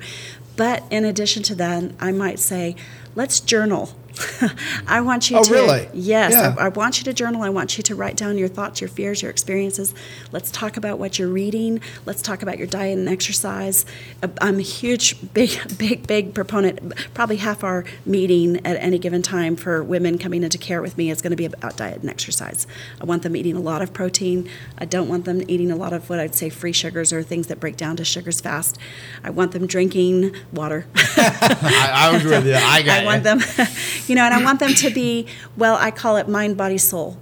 But 0.57 0.83
in 0.91 1.05
addition 1.05 1.43
to 1.45 1.55
that, 1.57 1.93
I 2.01 2.13
might 2.13 2.39
say, 2.39 2.77
let's 3.15 3.41
journal. 3.41 3.91
I 4.87 5.01
want 5.01 5.31
you 5.31 5.39
Oh, 5.39 5.45
to. 5.45 5.53
really? 5.53 5.89
Yes, 5.93 6.33
Yeah. 6.33 6.55
I, 6.59 6.67
I 6.67 6.69
want 6.69 6.99
you 6.99 7.05
to 7.05 7.13
journal. 7.13 7.43
I 7.43 7.51
want 7.51 7.77
you 7.77 7.83
to 7.85 7.95
write 7.95 8.17
down 8.17 8.39
your 8.39 8.49
thoughts, 8.49 8.81
your 8.81 8.89
fears, 8.89 9.21
your 9.23 9.31
experiences. 9.31 9.95
Let's 10.33 10.51
talk 10.51 10.77
about 10.77 10.99
what 10.99 11.19
you're 11.19 11.29
reading. 11.29 11.81
Let's 12.07 12.23
talk 12.23 12.43
about 12.43 12.59
your 12.59 12.67
diet 12.67 12.99
and 12.99 13.09
exercise. 13.09 13.85
Uh, 14.23 14.29
I'm 14.41 14.59
a 14.59 14.63
huge, 14.63 15.17
big, 15.35 15.59
big, 15.79 16.07
big 16.07 16.35
proponent. 16.35 16.95
Probably 17.15 17.37
half 17.37 17.63
our 17.65 17.85
meeting 18.05 18.65
at 18.67 18.77
any 18.77 18.99
given 18.99 19.23
time 19.23 19.57
for 19.57 19.83
women 19.83 20.19
coming 20.19 20.43
into 20.43 20.59
care 20.59 20.81
with 20.81 20.97
me 20.97 21.11
is 21.11 21.21
going 21.21 21.31
to 21.33 21.37
be 21.37 21.45
about 21.45 21.77
diet 21.77 22.01
and 22.01 22.09
exercise. 22.11 22.67
I 23.01 23.05
want 23.05 23.23
them 23.23 23.37
eating 23.37 23.57
a 23.57 23.61
lot 23.61 23.83
of 23.83 23.93
protein. 23.93 24.49
I 24.79 24.85
don't 24.87 25.09
want 25.09 25.25
them 25.27 25.43
eating 25.49 25.71
a 25.71 25.77
lot 25.77 25.93
of 25.93 26.09
what 26.09 26.19
I'd 26.21 26.35
say 26.35 26.49
free 26.49 26.73
sugars 26.73 27.13
or 27.13 27.23
things 27.23 27.49
that 27.49 27.61
break 27.61 27.77
down 27.77 27.97
to 27.97 28.05
sugars 28.05 28.41
fast. 28.41 28.79
I 29.23 29.31
want 29.31 29.53
them 29.53 29.67
drinking 29.67 30.35
water. 30.53 30.87
I, 31.17 31.91
I 31.95 32.13
was 32.15 32.25
with 32.25 32.47
you. 32.47 32.55
I 32.55 32.83
got 32.83 33.01
I 33.03 33.05
want 33.05 33.19
you. 33.19 33.23
them, 33.25 33.67
you 34.09 34.15
know, 34.15 34.23
and 34.23 34.35
I 34.35 34.43
want 34.43 34.61
them 34.61 34.75
to 34.75 34.91
be, 34.91 35.27
well, 35.57 35.77
I 35.77 35.91
call 35.91 36.17
it 36.17 36.29
mind, 36.29 36.57
body, 36.57 36.79
soul. 36.79 37.19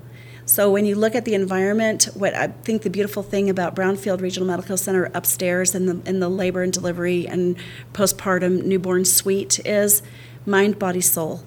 So 0.46 0.70
when 0.70 0.84
you 0.84 0.94
look 0.94 1.14
at 1.14 1.24
the 1.24 1.34
environment, 1.34 2.08
what 2.14 2.34
I 2.34 2.48
think 2.48 2.82
the 2.82 2.90
beautiful 2.90 3.22
thing 3.22 3.48
about 3.48 3.74
Brownfield 3.74 4.20
Regional 4.20 4.46
Medical 4.46 4.76
Center 4.76 5.10
upstairs 5.14 5.74
in 5.74 5.86
the 5.86 6.00
in 6.08 6.20
the 6.20 6.28
labor 6.28 6.62
and 6.62 6.72
delivery 6.72 7.26
and 7.26 7.56
postpartum 7.94 8.62
newborn 8.64 9.06
suite 9.06 9.58
is 9.64 10.02
mind, 10.44 10.78
body, 10.78 11.00
soul. 11.00 11.44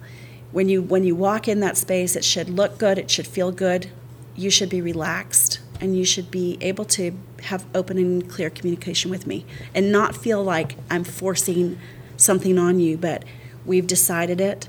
When 0.50 0.68
you 0.68 0.82
when 0.82 1.04
you 1.04 1.14
walk 1.14 1.46
in 1.46 1.60
that 1.60 1.76
space, 1.76 2.16
it 2.16 2.24
should 2.24 2.48
look 2.48 2.76
good, 2.76 2.98
it 2.98 3.08
should 3.08 3.26
feel 3.26 3.52
good. 3.52 3.90
You 4.34 4.50
should 4.50 4.68
be 4.68 4.80
relaxed 4.80 5.60
and 5.80 5.96
you 5.96 6.04
should 6.04 6.30
be 6.30 6.58
able 6.60 6.84
to 6.84 7.16
have 7.44 7.66
open 7.74 7.98
and 7.98 8.28
clear 8.28 8.50
communication 8.50 9.12
with 9.12 9.28
me 9.28 9.44
and 9.74 9.92
not 9.92 10.16
feel 10.16 10.42
like 10.42 10.74
I'm 10.90 11.04
forcing 11.04 11.78
something 12.16 12.58
on 12.58 12.80
you, 12.80 12.96
but 12.96 13.24
we've 13.64 13.86
decided 13.86 14.40
it. 14.40 14.68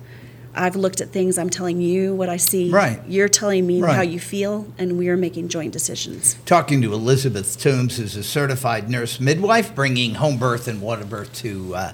I've 0.59 0.75
looked 0.75 0.99
at 1.01 1.09
things, 1.09 1.37
I'm 1.37 1.49
telling 1.49 1.79
you 1.81 2.13
what 2.13 2.27
I 2.29 2.37
see. 2.37 2.69
Right. 2.69 2.99
You're 3.07 3.29
telling 3.29 3.65
me 3.65 3.81
Right. 3.81 3.95
how 3.95 4.01
you 4.01 4.19
feel, 4.19 4.67
and 4.77 4.97
we 4.97 5.07
are 5.09 5.17
making 5.17 5.47
joint 5.47 5.71
decisions. 5.73 6.35
Talking 6.45 6.81
to 6.81 6.93
Elizabeth 6.93 7.57
Tombes, 7.57 7.95
who's 7.97 8.15
a 8.17 8.23
certified 8.23 8.89
nurse 8.89 9.19
midwife, 9.19 9.73
bringing 9.73 10.15
home 10.15 10.37
birth 10.37 10.67
and 10.67 10.81
water 10.81 11.05
birth 11.05 11.33
to 11.43 11.73
uh, 11.75 11.93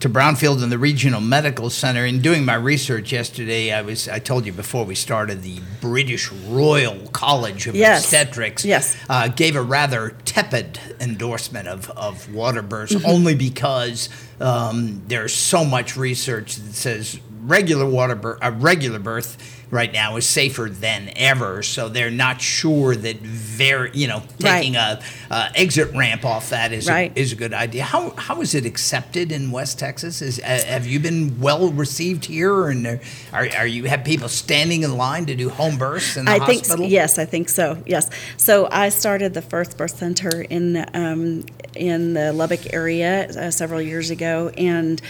to 0.00 0.08
Brownfield 0.08 0.62
and 0.62 0.72
the 0.72 0.78
Regional 0.78 1.20
Medical 1.20 1.68
Center. 1.68 2.06
In 2.06 2.22
doing 2.22 2.42
my 2.42 2.54
research 2.54 3.12
yesterday, 3.12 3.70
I 3.70 3.82
was 3.82 4.08
I 4.08 4.18
told 4.18 4.46
you 4.46 4.52
before 4.52 4.86
we 4.86 4.94
started 4.94 5.42
the 5.42 5.60
British 5.82 6.32
Royal 6.48 6.96
College 7.12 7.66
of 7.66 7.74
Yes. 7.76 8.04
Obstetrics 8.04 8.64
Yes. 8.64 8.96
uh, 9.10 9.28
gave 9.28 9.56
a 9.56 9.60
rather 9.62 10.14
tepid 10.24 10.80
endorsement 11.00 11.68
of, 11.68 11.90
of 11.90 12.32
water 12.32 12.62
births 12.62 12.94
Mm-hmm. 12.94 13.10
only 13.14 13.34
because 13.34 14.08
um, 14.40 15.02
there's 15.06 15.34
so 15.34 15.66
much 15.66 15.98
research 15.98 16.56
that 16.56 16.72
says 16.74 17.20
regular 17.42 17.86
water 17.86 18.14
birth, 18.14 18.38
a 18.42 18.50
regular 18.52 18.98
birth 18.98 19.59
right 19.70 19.92
now 19.92 20.16
is 20.16 20.26
safer 20.26 20.68
than 20.68 21.10
ever. 21.16 21.62
So 21.62 21.88
they're 21.88 22.10
not 22.10 22.40
sure 22.40 22.96
that 22.96 23.18
very, 23.18 23.90
you 23.94 24.08
know, 24.08 24.22
taking 24.38 24.76
a, 24.76 25.00
a 25.30 25.50
exit 25.54 25.94
ramp 25.94 26.24
off 26.24 26.50
that 26.50 26.72
is 26.72 26.88
Right. 26.88 27.12
a, 27.16 27.20
is 27.20 27.32
a 27.32 27.36
good 27.36 27.54
idea. 27.54 27.84
How 27.84 28.10
how 28.10 28.40
is 28.40 28.54
it 28.54 28.66
accepted 28.66 29.30
in 29.30 29.50
West 29.50 29.78
Texas? 29.78 30.22
Is 30.22 30.40
uh, 30.40 30.42
have 30.66 30.86
you 30.86 30.98
been 30.98 31.38
well 31.40 31.70
received 31.70 32.24
here, 32.24 32.68
and 32.68 33.00
are 33.32 33.48
are 33.56 33.66
you 33.66 33.84
have 33.84 34.04
people 34.04 34.28
standing 34.28 34.82
in 34.82 34.96
line 34.96 35.26
to 35.26 35.34
do 35.34 35.48
home 35.48 35.78
births 35.78 36.16
in 36.16 36.24
the 36.24 36.32
I 36.32 36.38
think 36.40 36.64
yes, 36.90 37.18
I 37.18 37.24
think 37.24 37.48
so. 37.48 37.82
Yes. 37.86 38.10
So 38.36 38.68
I 38.70 38.88
started 38.88 39.34
the 39.34 39.42
first 39.42 39.76
birth 39.76 39.96
center 39.96 40.42
in 40.42 40.84
um, 40.94 41.44
in 41.74 42.14
the 42.14 42.32
Lubbock 42.32 42.72
area 42.72 43.28
uh, 43.28 43.50
several 43.50 43.80
years 43.80 44.10
ago, 44.10 44.50
and 44.56 45.00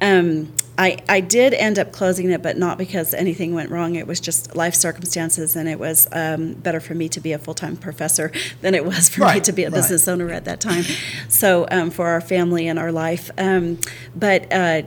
um, 0.00 0.52
I 0.78 0.98
I 1.08 1.20
did 1.20 1.54
end 1.54 1.78
up 1.78 1.92
closing 1.92 2.30
it, 2.30 2.42
but 2.42 2.56
not 2.56 2.78
because 2.78 3.12
anything 3.12 3.52
went 3.54 3.70
wrong. 3.70 3.97
It 3.98 4.06
was 4.06 4.20
just 4.20 4.56
life 4.56 4.74
circumstances, 4.74 5.56
and 5.56 5.68
it 5.68 5.78
was 5.78 6.08
um, 6.12 6.54
better 6.54 6.80
for 6.80 6.94
me 6.94 7.08
to 7.10 7.20
be 7.20 7.32
a 7.32 7.38
full 7.38 7.54
time 7.54 7.76
professor 7.76 8.32
than 8.60 8.74
it 8.74 8.84
was 8.84 9.08
for 9.08 9.26
me 9.26 9.40
to 9.40 9.52
be 9.52 9.64
a 9.64 9.70
right. 9.70 9.74
business 9.74 10.08
owner 10.08 10.30
at 10.30 10.44
that 10.44 10.60
time. 10.60 10.84
So 11.28 11.66
um, 11.70 11.90
for 11.90 12.06
our 12.08 12.20
family 12.20 12.68
and 12.68 12.78
our 12.78 12.92
life, 12.92 13.30
um, 13.38 13.78
but 14.14 14.52
uh, 14.52 14.82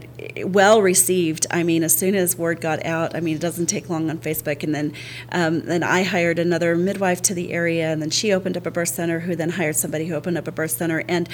well 0.45 0.81
received. 0.81 1.45
I 1.51 1.63
mean, 1.63 1.83
as 1.83 1.95
soon 1.95 2.15
as 2.15 2.37
word 2.37 2.61
got 2.61 2.85
out, 2.85 3.15
I 3.15 3.19
mean, 3.19 3.35
it 3.35 3.41
doesn't 3.41 3.67
take 3.67 3.89
long 3.89 4.09
on 4.09 4.19
Facebook, 4.19 4.63
and 4.63 4.73
then 4.73 4.93
um, 5.31 5.61
then 5.61 5.83
I 5.83 6.03
hired 6.03 6.39
another 6.39 6.75
midwife 6.75 7.21
to 7.23 7.33
the 7.33 7.51
area, 7.51 7.91
and 7.91 8.01
then 8.01 8.09
she 8.09 8.31
opened 8.31 8.57
up 8.57 8.65
a 8.65 8.71
birth 8.71 8.89
center, 8.89 9.21
who 9.21 9.35
then 9.35 9.51
hired 9.51 9.75
somebody 9.75 10.05
who 10.07 10.15
opened 10.15 10.37
up 10.37 10.47
a 10.47 10.51
birth 10.51 10.71
center, 10.71 11.03
and 11.07 11.27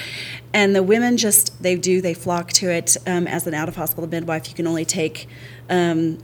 and 0.52 0.74
the 0.74 0.82
women 0.82 1.16
just 1.16 1.62
they 1.62 1.76
do 1.76 2.00
they 2.00 2.14
flock 2.14 2.52
to 2.54 2.70
it. 2.70 2.96
Um, 3.06 3.26
as 3.26 3.46
an 3.46 3.54
out 3.54 3.68
of 3.68 3.76
hospital 3.76 4.08
midwife, 4.08 4.48
you 4.48 4.54
can 4.54 4.66
only 4.66 4.84
take. 4.84 5.28
Um, 5.70 6.18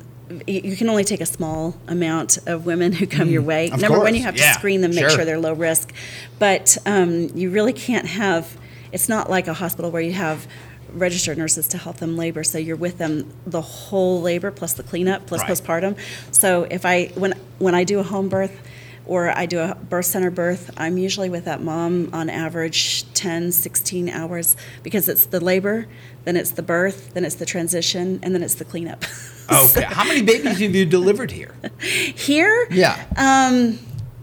you 0.47 0.77
can 0.77 0.89
only 0.89 1.05
take 1.05 1.21
a 1.21 1.27
small 1.27 1.77
amount 1.87 2.39
of 2.47 2.67
women 2.67 2.93
who 2.93 3.07
come 3.07 3.29
your 3.29 3.43
way. 3.43 3.69
Mm, 3.71 3.75
of 3.75 3.81
Number 3.81 3.99
one, 3.99 4.15
you 4.15 4.23
have 4.23 4.37
to 4.37 4.43
screen 4.55 4.81
them, 4.81 4.93
make 4.93 5.01
sure. 5.01 5.11
sure 5.11 5.25
they're 5.25 5.39
low 5.39 5.53
risk, 5.53 5.93
but 6.39 6.79
um, 6.87 7.29
you 7.35 7.51
really 7.51 7.73
can't 7.73 8.07
have. 8.07 8.57
It's 8.93 9.09
not 9.09 9.29
like 9.29 9.49
a 9.49 9.55
hospital 9.55 9.91
where 9.91 10.03
you 10.03 10.13
have 10.13 10.47
registered 10.93 11.37
nurses 11.37 11.67
to 11.69 11.79
help 11.79 11.97
them 11.97 12.17
labor, 12.17 12.45
so 12.45 12.57
you're 12.59 12.77
with 12.77 12.99
them 12.99 13.29
the 13.47 13.61
whole 13.61 14.23
labor 14.23 14.51
plus 14.51 14.73
the 14.75 14.83
cleanup 14.85 15.27
plus 15.27 15.41
Right. 15.43 15.51
postpartum. 15.51 15.97
So 16.31 16.65
if 16.71 16.87
I 16.87 17.07
when 17.17 17.35
when 17.59 17.75
I 17.75 17.85
do 17.85 17.99
a 17.99 18.03
home 18.05 18.29
birth 18.29 18.57
or 19.07 19.31
I 19.37 19.47
do 19.47 19.59
a 19.61 19.75
birth 19.75 20.07
center 20.07 20.31
birth, 20.31 20.71
I'm 20.77 20.97
usually 20.99 21.29
with 21.29 21.45
that 21.45 21.63
mom 21.63 22.11
on 22.13 22.31
average 22.31 23.05
10, 23.15 23.53
16 23.53 24.09
hours 24.09 24.57
because 24.83 25.09
it's 25.09 25.27
the 25.27 25.41
labor, 25.41 25.87
then 26.25 26.37
it's 26.37 26.51
the 26.53 26.63
birth, 26.63 27.13
then 27.15 27.25
it's 27.25 27.35
the 27.37 27.47
transition, 27.47 28.19
and 28.23 28.35
then 28.35 28.43
it's 28.43 28.55
the 28.55 28.65
cleanup. 28.65 29.05
Okay. 29.53 29.83
How 29.83 30.05
many 30.05 30.23
babies 30.23 30.59
have 30.59 30.75
you 30.75 30.87
delivered 30.87 31.31
here? 31.31 31.55
Here, 31.79 32.67
Yeah. 32.71 32.97
um, 33.19 33.79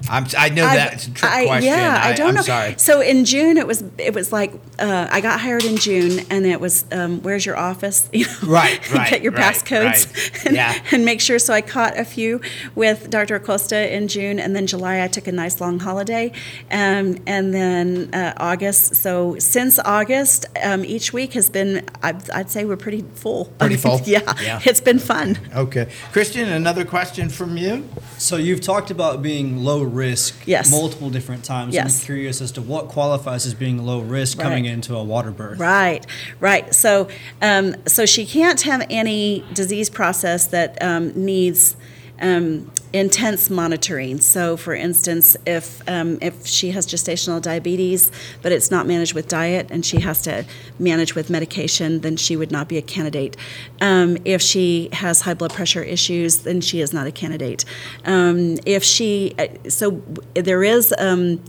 I'm, 0.09 0.25
I 0.37 0.49
know 0.49 0.65
I've- 0.65 0.77
that's 0.77 1.07
a 1.07 1.11
trick 1.11 1.31
I- 1.31 1.45
question. 1.45 1.71
Yeah, 1.73 2.01
I, 2.03 2.13
don't 2.13 2.29
am 2.29 2.35
know. 2.35 2.41
sorry. 2.41 2.75
So 2.77 3.01
in 3.01 3.23
June, 3.25 3.57
it 3.57 3.67
was 3.67 3.83
it 3.97 4.13
was 4.13 4.31
like 4.31 4.53
uh, 4.79 5.07
I 5.09 5.21
got 5.21 5.39
hired 5.39 5.63
in 5.63 5.77
June, 5.77 6.25
and 6.29 6.45
it 6.45 6.59
was 6.59 6.85
um, 6.91 7.21
where's 7.21 7.45
your 7.45 7.57
office? 7.57 8.09
You 8.13 8.25
know, 8.25 8.33
Right, 8.43 8.91
right, 8.93 9.09
Get 9.09 9.21
your 9.21 9.31
right, 9.31 9.55
passcodes, 9.55 10.11
right. 10.13 10.45
and, 10.45 10.55
Yeah. 10.55 10.83
and 10.91 11.05
make 11.05 11.21
sure. 11.21 11.39
So 11.39 11.53
I 11.53 11.61
caught 11.61 11.97
a 11.97 12.03
few 12.05 12.41
with 12.75 13.09
Dr. 13.09 13.35
Acosta 13.35 13.93
in 13.95 14.07
June, 14.07 14.39
and 14.39 14.55
then 14.55 14.67
July 14.67 15.01
I 15.01 15.07
took 15.07 15.27
a 15.27 15.31
nice 15.31 15.61
long 15.61 15.79
holiday, 15.79 16.31
um, 16.71 17.17
and 17.27 17.53
then 17.53 18.09
uh, 18.13 18.33
August. 18.37 18.95
So 18.95 19.37
since 19.39 19.79
August, 19.79 20.45
um, 20.63 20.83
each 20.85 21.13
week 21.13 21.33
has 21.33 21.49
been 21.49 21.85
I'd, 22.03 22.29
I'd 22.31 22.49
say 22.49 22.65
we're 22.65 22.75
pretty 22.77 23.03
full. 23.15 23.45
Pretty 23.59 23.77
full? 23.77 23.99
yeah, 24.05 24.21
Yeah. 24.41 24.59
it's 24.65 24.81
been 24.81 24.99
fun. 24.99 25.37
Okay. 25.55 25.87
Christian, 26.11 26.49
another 26.49 26.83
question 26.85 27.29
from 27.29 27.57
you? 27.57 27.87
So 28.17 28.35
you've 28.37 28.61
talked 28.61 28.91
about 28.91 29.21
being 29.21 29.57
low 29.63 29.83
risk 29.93 30.35
Yes. 30.45 30.71
multiple 30.71 31.09
different 31.09 31.43
times. 31.43 31.73
Yes. 31.73 31.99
I'm 31.99 32.05
curious 32.05 32.41
as 32.41 32.51
to 32.53 32.61
what 32.61 32.87
qualifies 32.87 33.45
as 33.45 33.53
being 33.53 33.83
low 33.85 33.99
risk 33.99 34.39
coming 34.39 34.65
into 34.65 34.95
a 34.95 35.03
water 35.03 35.31
birth. 35.31 35.59
Right, 35.59 36.05
right. 36.39 36.73
So, 36.73 37.07
um, 37.41 37.75
so 37.87 38.05
she 38.05 38.25
can't 38.25 38.61
have 38.61 38.85
any 38.89 39.45
disease 39.53 39.89
process 39.89 40.47
that 40.47 40.81
um, 40.81 41.11
needs 41.15 41.75
um, 42.21 42.71
intense 42.93 43.49
monitoring. 43.49 44.19
So, 44.19 44.55
for 44.57 44.73
instance, 44.73 45.35
if 45.45 45.81
um, 45.89 46.17
if 46.21 46.45
she 46.45 46.71
has 46.71 46.85
gestational 46.85 47.41
diabetes, 47.41 48.11
but 48.41 48.51
it's 48.51 48.71
not 48.71 48.87
managed 48.87 49.13
with 49.13 49.27
diet, 49.27 49.67
and 49.71 49.85
she 49.85 49.99
has 50.01 50.21
to 50.23 50.45
manage 50.79 51.15
with 51.15 51.29
medication, 51.29 52.01
then 52.01 52.17
she 52.17 52.35
would 52.35 52.51
not 52.51 52.67
be 52.67 52.77
a 52.77 52.81
candidate. 52.81 53.35
Um, 53.81 54.17
if 54.23 54.41
she 54.41 54.89
has 54.93 55.21
high 55.21 55.33
blood 55.33 55.53
pressure 55.53 55.83
issues, 55.83 56.39
then 56.39 56.61
she 56.61 56.81
is 56.81 56.93
not 56.93 57.07
a 57.07 57.11
candidate. 57.11 57.65
Um, 58.05 58.57
if 58.65 58.83
she, 58.83 59.33
uh, 59.37 59.47
so 59.69 60.01
there 60.33 60.63
is. 60.63 60.93
Um, 60.97 61.43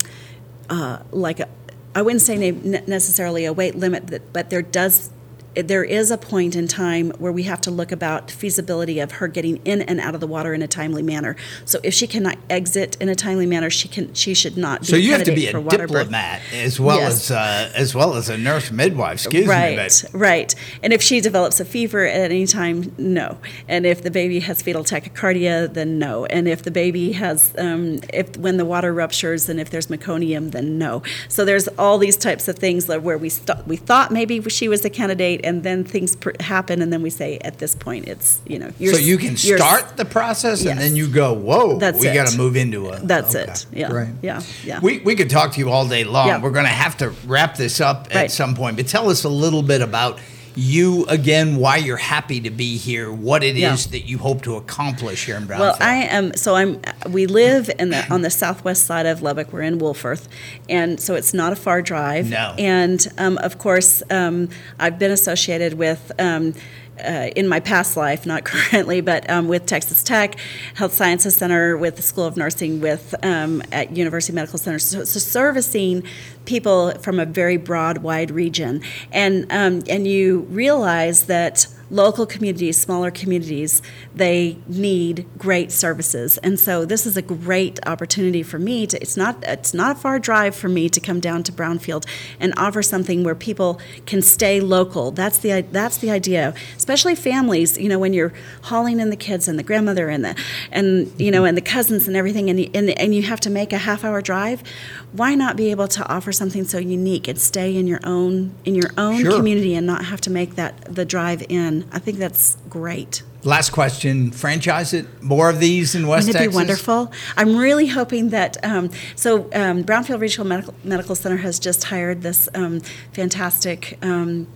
uh, 0.69 0.99
like 1.11 1.39
a, 1.39 1.47
I 1.95 2.01
wouldn't 2.01 2.21
say 2.21 2.51
necessarily 2.51 3.45
a 3.45 3.53
weight 3.53 3.75
limit, 3.75 4.33
but 4.33 4.49
there 4.49 4.61
does 4.61 5.11
there 5.55 5.83
is 5.83 6.11
a 6.11 6.17
point 6.17 6.55
in 6.55 6.67
time 6.67 7.11
where 7.19 7.31
we 7.31 7.43
have 7.43 7.61
to 7.61 7.71
look 7.71 7.91
about 7.91 8.31
feasibility 8.31 8.99
of 8.99 9.13
her 9.13 9.27
getting 9.27 9.57
in 9.65 9.81
and 9.81 9.99
out 9.99 10.15
of 10.15 10.21
the 10.21 10.27
water 10.27 10.53
in 10.53 10.61
a 10.61 10.67
timely 10.67 11.03
manner. 11.03 11.35
So 11.65 11.79
if 11.83 11.93
she 11.93 12.07
cannot 12.07 12.37
exit 12.49 12.97
in 12.99 13.09
a 13.09 13.15
timely 13.15 13.45
manner, 13.45 13.69
she 13.69 13.87
can 13.87 14.13
she 14.13 14.33
should 14.33 14.57
not 14.57 14.81
be 14.81 14.87
So 14.87 14.95
you 14.95 15.11
have 15.13 15.23
to 15.23 15.35
be 15.35 15.47
a 15.47 15.51
for 15.51 15.59
water 15.61 15.87
birth. 15.87 15.89
diplomat 16.07 16.41
as 16.53 16.79
well 16.79 16.97
Yes. 16.99 17.29
as 17.29 17.31
uh, 17.31 17.71
as 17.75 17.93
well 17.95 18.15
as 18.15 18.29
a 18.29 18.37
nurse 18.37 18.71
midwife. 18.71 19.25
Excuse 19.25 19.47
right, 19.47 19.71
me, 19.71 19.75
but 19.75 20.05
right. 20.13 20.55
And 20.81 20.93
if 20.93 21.01
she 21.01 21.21
develops 21.21 21.59
a 21.59 21.65
fever 21.65 22.05
at 22.05 22.31
any 22.31 22.45
time, 22.47 22.93
no. 22.97 23.37
And 23.67 23.85
if 23.85 24.01
the 24.01 24.11
baby 24.11 24.39
has 24.41 24.61
fetal 24.61 24.83
tachycardia, 24.83 25.73
then 25.73 25.99
no. 25.99 26.25
And 26.25 26.47
if 26.47 26.63
the 26.63 26.71
baby 26.71 27.11
has, 27.13 27.53
um, 27.57 27.99
if 28.13 28.35
when 28.37 28.57
the 28.57 28.65
water 28.65 28.93
ruptures, 28.93 29.49
and 29.49 29.59
if 29.59 29.69
there's 29.69 29.87
meconium, 29.87 30.51
then 30.51 30.77
no. 30.77 31.03
So 31.27 31.45
there's 31.45 31.67
all 31.79 31.97
these 31.97 32.17
types 32.17 32.47
of 32.47 32.57
things 32.57 32.85
that 32.87 33.03
where 33.03 33.17
we 33.17 33.29
st- 33.29 33.67
we 33.67 33.75
thought 33.75 34.11
maybe 34.11 34.41
she 34.49 34.67
was 34.67 34.83
a 34.85 34.89
candidate, 34.89 35.41
and 35.43 35.63
then 35.63 35.83
things 35.83 36.15
pr- 36.15 36.31
happen, 36.39 36.81
and 36.81 36.91
then 36.91 37.01
we 37.01 37.09
say 37.09 37.37
at 37.39 37.59
this 37.59 37.75
point 37.75 38.07
it's 38.07 38.41
you 38.47 38.59
know 38.59 38.71
you're 38.79 38.93
so 38.93 38.99
you 38.99 39.17
can 39.17 39.37
start 39.37 39.97
the 39.97 40.05
process 40.05 40.65
and 40.65 40.79
then 40.79 40.95
you 40.95 41.07
go, 41.07 41.33
whoa, 41.33 41.77
That's 41.77 41.99
we 41.99 42.11
got 42.13 42.27
to 42.27 42.37
move 42.37 42.55
into 42.55 42.89
a. 42.89 42.99
That's 42.99 43.35
okay, 43.35 43.51
it. 43.51 43.65
Yeah, 43.71 44.07
yeah, 44.21 44.41
yeah. 44.63 44.79
We, 44.81 44.99
we 44.99 45.15
could 45.15 45.29
talk 45.29 45.53
to 45.53 45.59
you 45.59 45.69
all 45.69 45.87
day 45.87 46.03
long. 46.03 46.27
Yeah. 46.27 46.41
We're 46.41 46.51
going 46.51 46.65
to 46.65 46.71
have 46.71 46.97
to 46.97 47.09
wrap 47.25 47.55
this 47.55 47.81
up 47.81 48.07
at 48.11 48.31
some 48.31 48.55
point. 48.55 48.77
But 48.77 48.87
tell 48.87 49.09
us 49.09 49.23
a 49.23 49.29
little 49.29 49.61
bit 49.61 49.81
about 49.81 50.19
you 50.55 51.05
again, 51.07 51.57
why 51.57 51.77
you're 51.77 51.97
happy 51.97 52.39
to 52.41 52.49
be 52.49 52.77
here, 52.77 53.11
what 53.11 53.43
it 53.43 53.55
is 53.55 53.61
Yeah. 53.61 53.91
that 53.91 54.07
you 54.07 54.17
hope 54.17 54.41
to 54.43 54.55
accomplish 54.55 55.25
here 55.25 55.35
in 55.35 55.43
Brownfield. 55.47 55.59
Well, 55.59 55.77
I 55.79 55.95
am. 56.05 56.35
So 56.35 56.55
I'm. 56.55 56.79
We 57.09 57.25
live 57.25 57.69
in 57.79 57.89
the 57.89 58.05
on 58.13 58.21
the 58.21 58.29
southwest 58.29 58.85
side 58.85 59.05
of 59.05 59.21
Lubbock. 59.21 59.51
We're 59.53 59.61
in 59.61 59.79
Wolfforth, 59.79 60.27
and 60.69 60.99
so 60.99 61.15
it's 61.15 61.33
not 61.33 61.53
a 61.53 61.55
far 61.55 61.81
drive. 61.81 62.29
No. 62.29 62.55
And 62.57 63.05
um, 63.17 63.37
of 63.39 63.57
course, 63.57 64.03
um, 64.09 64.49
I've 64.79 64.99
been 64.99 65.11
associated 65.11 65.73
with. 65.75 66.11
Um, 66.19 66.53
uh, 66.99 67.29
in 67.35 67.47
my 67.47 67.59
past 67.59 67.97
life, 67.97 68.25
not 68.25 68.43
currently, 68.45 69.01
but 69.01 69.29
um, 69.29 69.47
with 69.47 69.65
Texas 69.65 70.03
Tech, 70.03 70.35
Health 70.75 70.93
Sciences 70.93 71.35
Center, 71.35 71.77
with 71.77 71.95
the 71.95 72.01
School 72.01 72.25
of 72.25 72.37
Nursing, 72.37 72.81
with 72.81 73.15
um, 73.23 73.63
at 73.71 73.95
University 73.95 74.33
Medical 74.33 74.59
Center, 74.59 74.79
so, 74.79 75.03
so 75.03 75.19
servicing 75.19 76.03
people 76.45 76.91
from 76.99 77.19
a 77.19 77.25
very 77.25 77.57
broad, 77.57 77.99
wide 77.99 78.31
region, 78.31 78.81
and 79.11 79.45
um, 79.51 79.81
and 79.89 80.07
you 80.07 80.41
realize 80.49 81.25
that 81.25 81.67
local 81.93 82.25
communities, 82.25 82.75
smaller 82.75 83.11
communities, 83.11 83.81
they 84.15 84.57
need 84.67 85.25
great 85.37 85.71
services. 85.71 86.39
And 86.39 86.59
so 86.59 86.85
this 86.85 87.05
is 87.05 87.15
a 87.15 87.21
great 87.21 87.79
opportunity 87.85 88.41
for 88.41 88.57
me 88.57 88.87
to 88.87 88.99
it's 88.99 89.15
not 89.15 89.43
it's 89.43 89.73
not 89.73 89.95
a 89.97 89.99
far 89.99 90.17
drive 90.17 90.55
for 90.55 90.69
me 90.69 90.89
to 90.89 90.99
come 90.99 91.19
down 91.19 91.43
to 91.43 91.51
Brownfield 91.51 92.05
and 92.39 92.51
offer 92.57 92.81
something 92.81 93.23
where 93.23 93.35
people 93.35 93.79
can 94.07 94.21
stay 94.23 94.59
local. 94.59 95.11
That's 95.11 95.37
the 95.37 95.61
that's 95.61 95.97
the 95.97 96.09
idea. 96.09 96.55
Especially 96.75 97.13
families, 97.15 97.77
you 97.77 97.89
know, 97.89 97.99
when 97.99 98.13
you're 98.13 98.33
hauling 98.63 98.99
in 98.99 99.11
the 99.11 99.15
kids 99.15 99.47
and 99.47 99.59
the 99.59 99.63
grandmother 99.63 100.09
and 100.09 100.25
the 100.25 100.35
and 100.71 101.11
you 101.21 101.29
know 101.29 101.45
and 101.45 101.55
the 101.55 101.61
cousins 101.61 102.07
and 102.07 102.17
everything 102.17 102.49
and 102.49 102.59
you, 102.59 102.71
and, 102.73 102.89
and 102.99 103.13
you 103.13 103.21
have 103.21 103.39
to 103.41 103.51
make 103.51 103.71
a 103.71 103.77
half 103.77 104.03
hour 104.03 104.19
drive, 104.21 104.63
why 105.11 105.35
not 105.35 105.55
be 105.55 105.69
able 105.69 105.87
to 105.89 106.03
offer 106.11 106.31
something 106.31 106.63
so 106.63 106.79
unique 106.79 107.27
and 107.27 107.39
stay 107.39 107.75
in 107.75 107.85
your 107.85 107.99
own 108.03 108.51
in 108.65 108.73
your 108.73 108.89
own 108.97 109.21
Sure. 109.21 109.37
community 109.37 109.75
and 109.75 109.85
not 109.85 110.05
have 110.05 110.19
to 110.21 110.31
make 110.31 110.55
that 110.55 110.73
the 110.95 111.05
drive 111.05 111.43
in. 111.49 111.82
I 111.91 111.99
think 111.99 112.17
that's 112.17 112.57
great. 112.69 113.23
Last 113.43 113.71
question: 113.71 114.31
franchise 114.31 114.93
it 114.93 115.21
more 115.21 115.49
of 115.49 115.59
these 115.59 115.95
in 115.95 116.07
West 116.07 116.27
Wouldn't 116.27 116.45
it 116.45 116.49
be 116.49 116.55
wonderful? 116.55 117.11
I'm 117.35 117.57
really 117.57 117.87
hoping 117.87 118.29
that. 118.29 118.63
Um, 118.63 118.89
so, 119.15 119.49
um, 119.53 119.83
Brownfield 119.83 120.21
Regional 120.21 120.47
Medical, 120.47 120.73
Medical 120.83 121.15
Center 121.15 121.37
has 121.37 121.59
just 121.59 121.83
hired 121.85 122.21
this 122.21 122.47
um, 122.53 122.79
fantastic 123.11 123.97
um, 124.01 124.47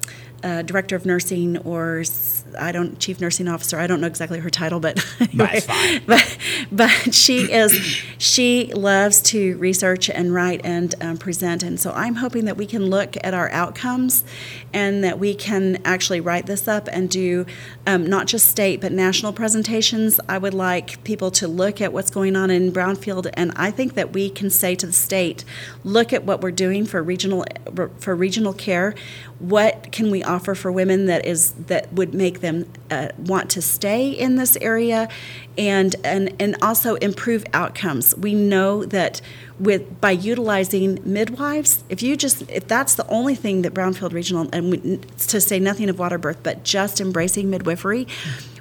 uh, 0.43 0.61
director 0.61 0.95
of 0.95 1.05
nursing 1.05 1.57
or 1.59 2.03
I 2.57 2.71
don't 2.71 2.99
chief 2.99 3.19
nursing 3.19 3.47
officer. 3.47 3.77
I 3.79 3.87
don't 3.87 4.01
know 4.01 4.07
exactly 4.07 4.39
her 4.39 4.49
title, 4.49 4.79
but 4.79 5.03
anyway, 5.19 5.59
fine. 5.61 6.01
but 6.07 6.37
but 6.71 7.13
she 7.13 7.51
is 7.51 7.73
she 8.17 8.71
loves 8.73 9.21
to 9.23 9.57
research 9.57 10.09
and 10.09 10.33
write 10.33 10.61
and 10.63 10.93
um, 11.01 11.17
present, 11.17 11.63
and 11.63 11.79
so 11.79 11.91
I'm 11.91 12.15
hoping 12.15 12.45
that 12.45 12.57
we 12.57 12.65
can 12.65 12.85
look 12.85 13.15
at 13.23 13.33
our 13.33 13.49
outcomes 13.51 14.23
and 14.73 15.03
that 15.03 15.19
we 15.19 15.33
can 15.33 15.81
actually 15.83 16.21
write 16.21 16.45
this 16.45 16.67
up 16.67 16.87
and 16.91 17.09
do 17.09 17.45
um, 17.85 18.05
not 18.05 18.27
just 18.27 18.47
state 18.47 18.81
but 18.81 18.91
national 18.91 19.33
presentations. 19.33 20.19
I 20.29 20.37
would 20.37 20.53
like 20.53 21.03
people 21.03 21.31
to 21.31 21.47
look 21.47 21.81
at 21.81 21.93
what's 21.93 22.09
going 22.09 22.35
on 22.35 22.51
in 22.51 22.71
Brownfield, 22.71 23.29
and 23.33 23.51
I 23.55 23.71
think 23.71 23.95
that 23.95 24.13
we 24.13 24.29
can 24.29 24.49
say 24.49 24.75
to 24.75 24.85
the 24.85 24.93
state, 24.93 25.43
look 25.83 26.13
at 26.13 26.23
what 26.23 26.41
we're 26.41 26.51
doing 26.51 26.85
for 26.85 27.01
regional 27.01 27.45
for 27.99 28.15
regional 28.15 28.53
care. 28.53 28.93
What 29.39 29.91
can 29.91 30.09
we 30.09 30.23
offer 30.23 30.55
for 30.55 30.71
women 30.71 31.05
that 31.05 31.25
is 31.25 31.51
that 31.67 31.91
would 31.93 32.13
make 32.13 32.41
them 32.41 32.65
uh, 32.89 33.09
want 33.17 33.51
to 33.51 33.61
stay 33.61 34.09
in 34.09 34.35
this 34.35 34.57
area, 34.61 35.09
and 35.57 35.95
and 36.03 36.33
and 36.39 36.55
also 36.61 36.95
improve 36.95 37.45
outcomes? 37.53 38.15
We 38.15 38.33
know 38.33 38.83
that 38.85 39.21
with 39.59 40.01
by 40.01 40.11
utilizing 40.11 40.99
midwives, 41.03 41.83
if 41.89 42.01
you 42.01 42.17
just 42.17 42.49
if 42.49 42.67
that's 42.67 42.95
the 42.95 43.07
only 43.07 43.35
thing 43.35 43.61
that 43.61 43.73
Brownfield 43.73 44.13
Regional 44.13 44.49
and 44.51 44.71
we, 44.71 44.97
to 45.27 45.39
say 45.39 45.59
nothing 45.59 45.89
of 45.89 45.99
water 45.99 46.17
birth, 46.17 46.39
but 46.41 46.63
just 46.63 46.99
embracing 46.99 47.49
midwifery, 47.49 48.07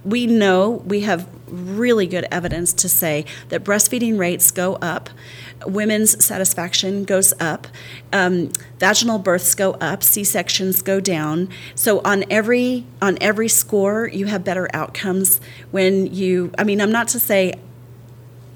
we 0.06 0.26
know 0.26 0.82
we 0.86 1.00
have 1.00 1.28
really 1.48 2.06
good 2.06 2.26
evidence 2.30 2.72
to 2.72 2.88
say 2.88 3.24
that 3.48 3.64
breastfeeding 3.64 4.18
rates 4.18 4.52
go 4.52 4.76
up, 4.76 5.10
women's 5.66 6.24
satisfaction 6.24 7.04
goes 7.04 7.34
up, 7.40 7.66
um, 8.12 8.52
vaginal 8.78 9.18
births 9.18 9.54
go 9.54 9.72
up, 9.72 10.04
C 10.04 10.22
sections 10.22 10.80
go 10.80 11.00
down. 11.00 11.48
So 11.74 12.00
on 12.04 12.24
every 12.30 12.86
on 13.02 13.18
every 13.20 13.48
score, 13.48 14.06
you 14.06 14.26
have 14.26 14.44
better 14.44 14.68
outcomes 14.72 15.40
when 15.72 16.06
you. 16.14 16.52
I 16.56 16.62
mean, 16.62 16.80
I'm 16.80 16.92
not 16.92 17.08
to 17.08 17.20
say 17.20 17.54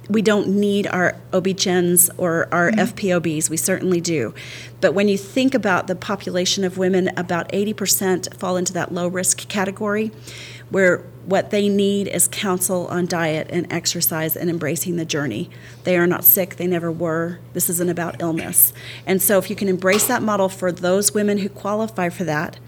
we 0.09 0.23
don't 0.23 0.49
need 0.49 0.89
our 0.89 1.17
OB-GYNs 1.33 2.11
or 2.19 2.49
our 2.53 2.73
FPOBs. 2.73 3.49
We 3.49 3.57
certainly 3.57 4.01
do. 4.01 4.35
But 4.81 4.93
when 4.93 5.07
you 5.07 5.17
think 5.17 5.55
about 5.55 5.87
the 5.87 5.95
population 5.95 6.65
of 6.65 6.77
women, 6.77 7.11
about 7.17 7.49
80% 7.53 8.35
fall 8.35 8.57
into 8.57 8.73
that 8.73 8.93
low 8.93 9.07
risk 9.07 9.49
category 9.49 10.11
where 10.71 11.05
what 11.31 11.51
they 11.51 11.69
need 11.69 12.09
is 12.09 12.27
counsel 12.27 12.89
on 12.89 13.07
diet 13.07 13.47
and 13.51 13.73
exercise 13.73 14.37
and 14.37 14.51
embracing 14.51 14.97
the 14.97 15.05
journey. 15.05 15.49
They 15.85 15.97
are 15.97 16.07
not 16.07 16.25
sick, 16.25 16.57
they 16.57 16.67
never 16.67 16.91
were. 16.91 17.39
This 17.53 17.71
isn't 17.71 17.89
about 17.89 18.21
illness. 18.21 18.73
And 19.07 19.23
so 19.23 19.39
if 19.39 19.49
you 19.49 19.55
can 19.55 19.69
embrace 19.69 20.07
that 20.09 20.23
model 20.23 20.49
for 20.49 20.73
those 20.73 21.15
women 21.15 21.39
who 21.39 21.49
qualify 21.49 22.09
for 22.09 22.25
that, 22.25 22.59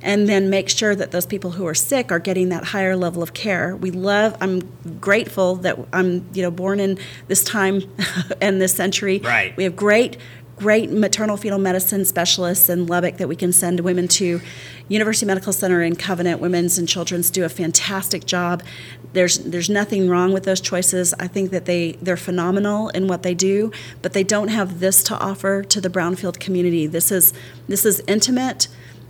and 0.00 0.28
then 0.28 0.50
make 0.50 0.68
sure 0.68 0.94
that 0.94 1.10
those 1.10 1.24
people 1.24 1.52
who 1.52 1.66
are 1.66 1.74
sick 1.74 2.12
are 2.12 2.18
getting 2.18 2.50
that 2.50 2.62
higher 2.62 2.94
level 2.94 3.22
of 3.22 3.32
care. 3.32 3.74
We 3.74 3.90
love. 3.90 4.36
I'm 4.40 4.60
grateful 5.00 5.56
that 5.56 5.78
I'm 5.94 6.28
you 6.34 6.42
know 6.42 6.50
born 6.50 6.78
in 6.78 6.98
this 7.26 7.42
time 7.42 7.82
and 8.40 8.60
this 8.60 8.74
century. 8.74 9.20
Right. 9.20 9.56
We 9.56 9.64
have 9.64 9.74
great. 9.74 10.18
Great 10.56 10.90
maternal 10.90 11.36
fetal 11.36 11.58
medicine 11.58 12.04
specialists 12.04 12.68
in 12.68 12.86
Lubbock 12.86 13.16
that 13.16 13.26
we 13.28 13.34
can 13.34 13.52
send 13.52 13.80
women 13.80 14.06
to. 14.06 14.40
University 14.88 15.26
Medical 15.26 15.52
Center 15.52 15.82
in 15.82 15.96
Covenant 15.96 16.40
Women's 16.40 16.78
and 16.78 16.88
Children's 16.88 17.30
do 17.30 17.44
a 17.44 17.48
fantastic 17.48 18.24
job. 18.24 18.62
There's 19.14 19.38
there's 19.38 19.68
nothing 19.68 20.08
wrong 20.08 20.32
with 20.32 20.44
those 20.44 20.60
choices. 20.60 21.12
I 21.14 21.26
think 21.26 21.50
that 21.50 21.64
they 21.64 21.92
they're 22.02 22.16
phenomenal 22.16 22.88
in 22.90 23.08
what 23.08 23.24
they 23.24 23.34
do, 23.34 23.72
but 24.00 24.12
they 24.12 24.22
don't 24.22 24.48
have 24.48 24.78
this 24.78 25.02
to 25.04 25.18
offer 25.18 25.64
to 25.64 25.80
the 25.80 25.90
Brownfield 25.90 26.38
community. 26.38 26.86
This 26.86 27.10
is 27.10 27.32
this 27.66 27.84
is 27.84 28.02
intimate. 28.06 28.68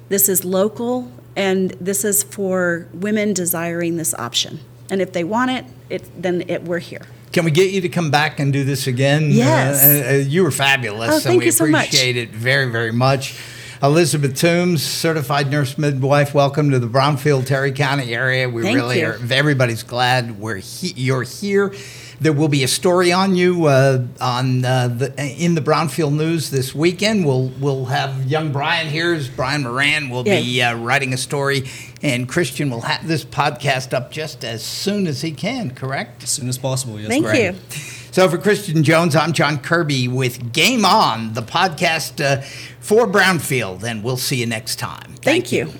This 0.08 0.28
is 0.28 0.44
local, 0.44 1.12
and 1.36 1.70
this 1.72 2.04
is 2.04 2.22
for 2.22 2.88
women 2.94 3.32
desiring 3.34 3.96
this 3.96 4.14
option. 4.14 4.60
And 4.90 5.02
if 5.02 5.12
they 5.12 5.24
want 5.24 5.50
it, 5.50 5.64
it 5.90 6.22
then 6.22 6.44
it, 6.48 6.62
we're 6.62 6.78
here. 6.78 7.06
Can 7.34 7.44
we 7.44 7.50
get 7.50 7.72
you 7.72 7.80
to 7.80 7.88
come 7.88 8.12
back 8.12 8.38
and 8.38 8.52
do 8.52 8.62
this 8.62 8.86
again? 8.86 9.32
Yes. 9.32 9.82
Uh, 9.82 10.08
uh, 10.08 10.16
you 10.18 10.44
were 10.44 10.52
fabulous. 10.52 11.10
Oh, 11.10 11.14
and 11.14 11.22
thank 11.24 11.38
we 11.40 11.46
you 11.46 11.50
so 11.50 11.66
much. 11.66 11.88
appreciate 11.88 12.16
it 12.16 12.28
very, 12.30 12.70
very 12.70 12.92
much. 12.92 13.36
Elizabeth 13.82 14.36
Tombes, 14.36 14.78
certified 14.84 15.50
nurse 15.50 15.76
midwife, 15.76 16.32
welcome 16.32 16.70
to 16.70 16.78
the 16.78 16.86
Brownfield 16.86 17.46
Terry 17.46 17.72
County 17.72 18.14
area. 18.14 18.48
We 18.48 18.62
Thank 18.62 18.76
really 18.76 19.00
you. 19.00 19.06
are. 19.06 19.18
Everybody's 19.32 19.82
glad 19.82 20.38
we're 20.38 20.58
he- 20.58 20.94
you're 20.96 21.24
here. 21.24 21.74
There 22.20 22.32
will 22.32 22.48
be 22.48 22.62
a 22.62 22.68
story 22.68 23.10
on 23.10 23.34
you 23.34 23.66
uh, 23.66 24.06
on 24.20 24.64
uh, 24.64 24.86
the 24.86 25.12
in 25.36 25.56
the 25.56 25.60
Brownfield 25.60 26.14
News 26.14 26.50
this 26.50 26.72
weekend. 26.72 27.26
We'll 27.26 27.48
we'll 27.58 27.86
have 27.86 28.26
young 28.30 28.52
Brian 28.52 28.86
here. 28.86 29.20
Brian 29.34 29.64
Moran 29.64 30.08
will 30.08 30.22
be 30.22 30.62
uh, 30.62 30.76
writing 30.76 31.12
a 31.12 31.16
story, 31.16 31.68
and 32.04 32.28
Christian 32.28 32.68
will 32.68 32.82
have 32.82 33.08
this 33.08 33.24
podcast 33.24 33.94
up 33.94 34.10
just 34.10 34.44
as 34.44 34.62
soon 34.62 35.06
as 35.06 35.22
he 35.22 35.32
can. 35.32 35.70
Correct? 35.70 36.22
As 36.22 36.28
soon 36.28 36.50
as 36.50 36.58
possible, 36.58 37.00
yes. 37.00 37.08
Thank 37.08 37.24
ma'am. 37.24 37.54
you. 37.54 37.60
So 38.12 38.28
for 38.28 38.36
Christian 38.36 38.84
Jones, 38.84 39.16
I'm 39.16 39.32
John 39.32 39.58
Kirby 39.58 40.06
with 40.06 40.52
Game 40.52 40.84
On, 40.84 41.32
the 41.32 41.42
podcast 41.42 42.22
uh, 42.22 42.42
for 42.78 43.06
Brownfield, 43.06 43.82
and 43.82 44.04
we'll 44.04 44.18
see 44.18 44.36
you 44.36 44.46
next 44.46 44.78
time. 44.78 45.14
Thank 45.22 45.50
you. 45.50 45.72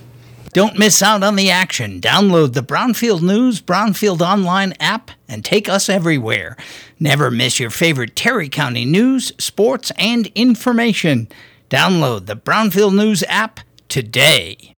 Don't 0.55 0.79
miss 0.79 1.03
out 1.03 1.23
on 1.23 1.37
the 1.37 1.51
action. 1.51 2.01
Download 2.01 2.55
the 2.55 2.63
Brownfield 2.63 3.21
News, 3.21 3.61
Brownfield 3.61 4.23
Online 4.23 4.73
app, 4.81 5.11
and 5.29 5.45
take 5.45 5.69
us 5.69 5.91
everywhere. 5.91 6.57
Never 6.99 7.31
miss 7.31 7.61
your 7.61 7.71
favorite 7.71 8.17
Terry 8.17 8.49
County 8.49 8.87
news, 8.87 9.33
sports, 9.39 9.93
and 9.99 10.29
information. 10.29 11.29
Download 11.69 12.25
the 12.27 12.37
Brownfield 12.37 12.95
News 12.95 13.23
app 13.29 13.61
today. 13.89 14.74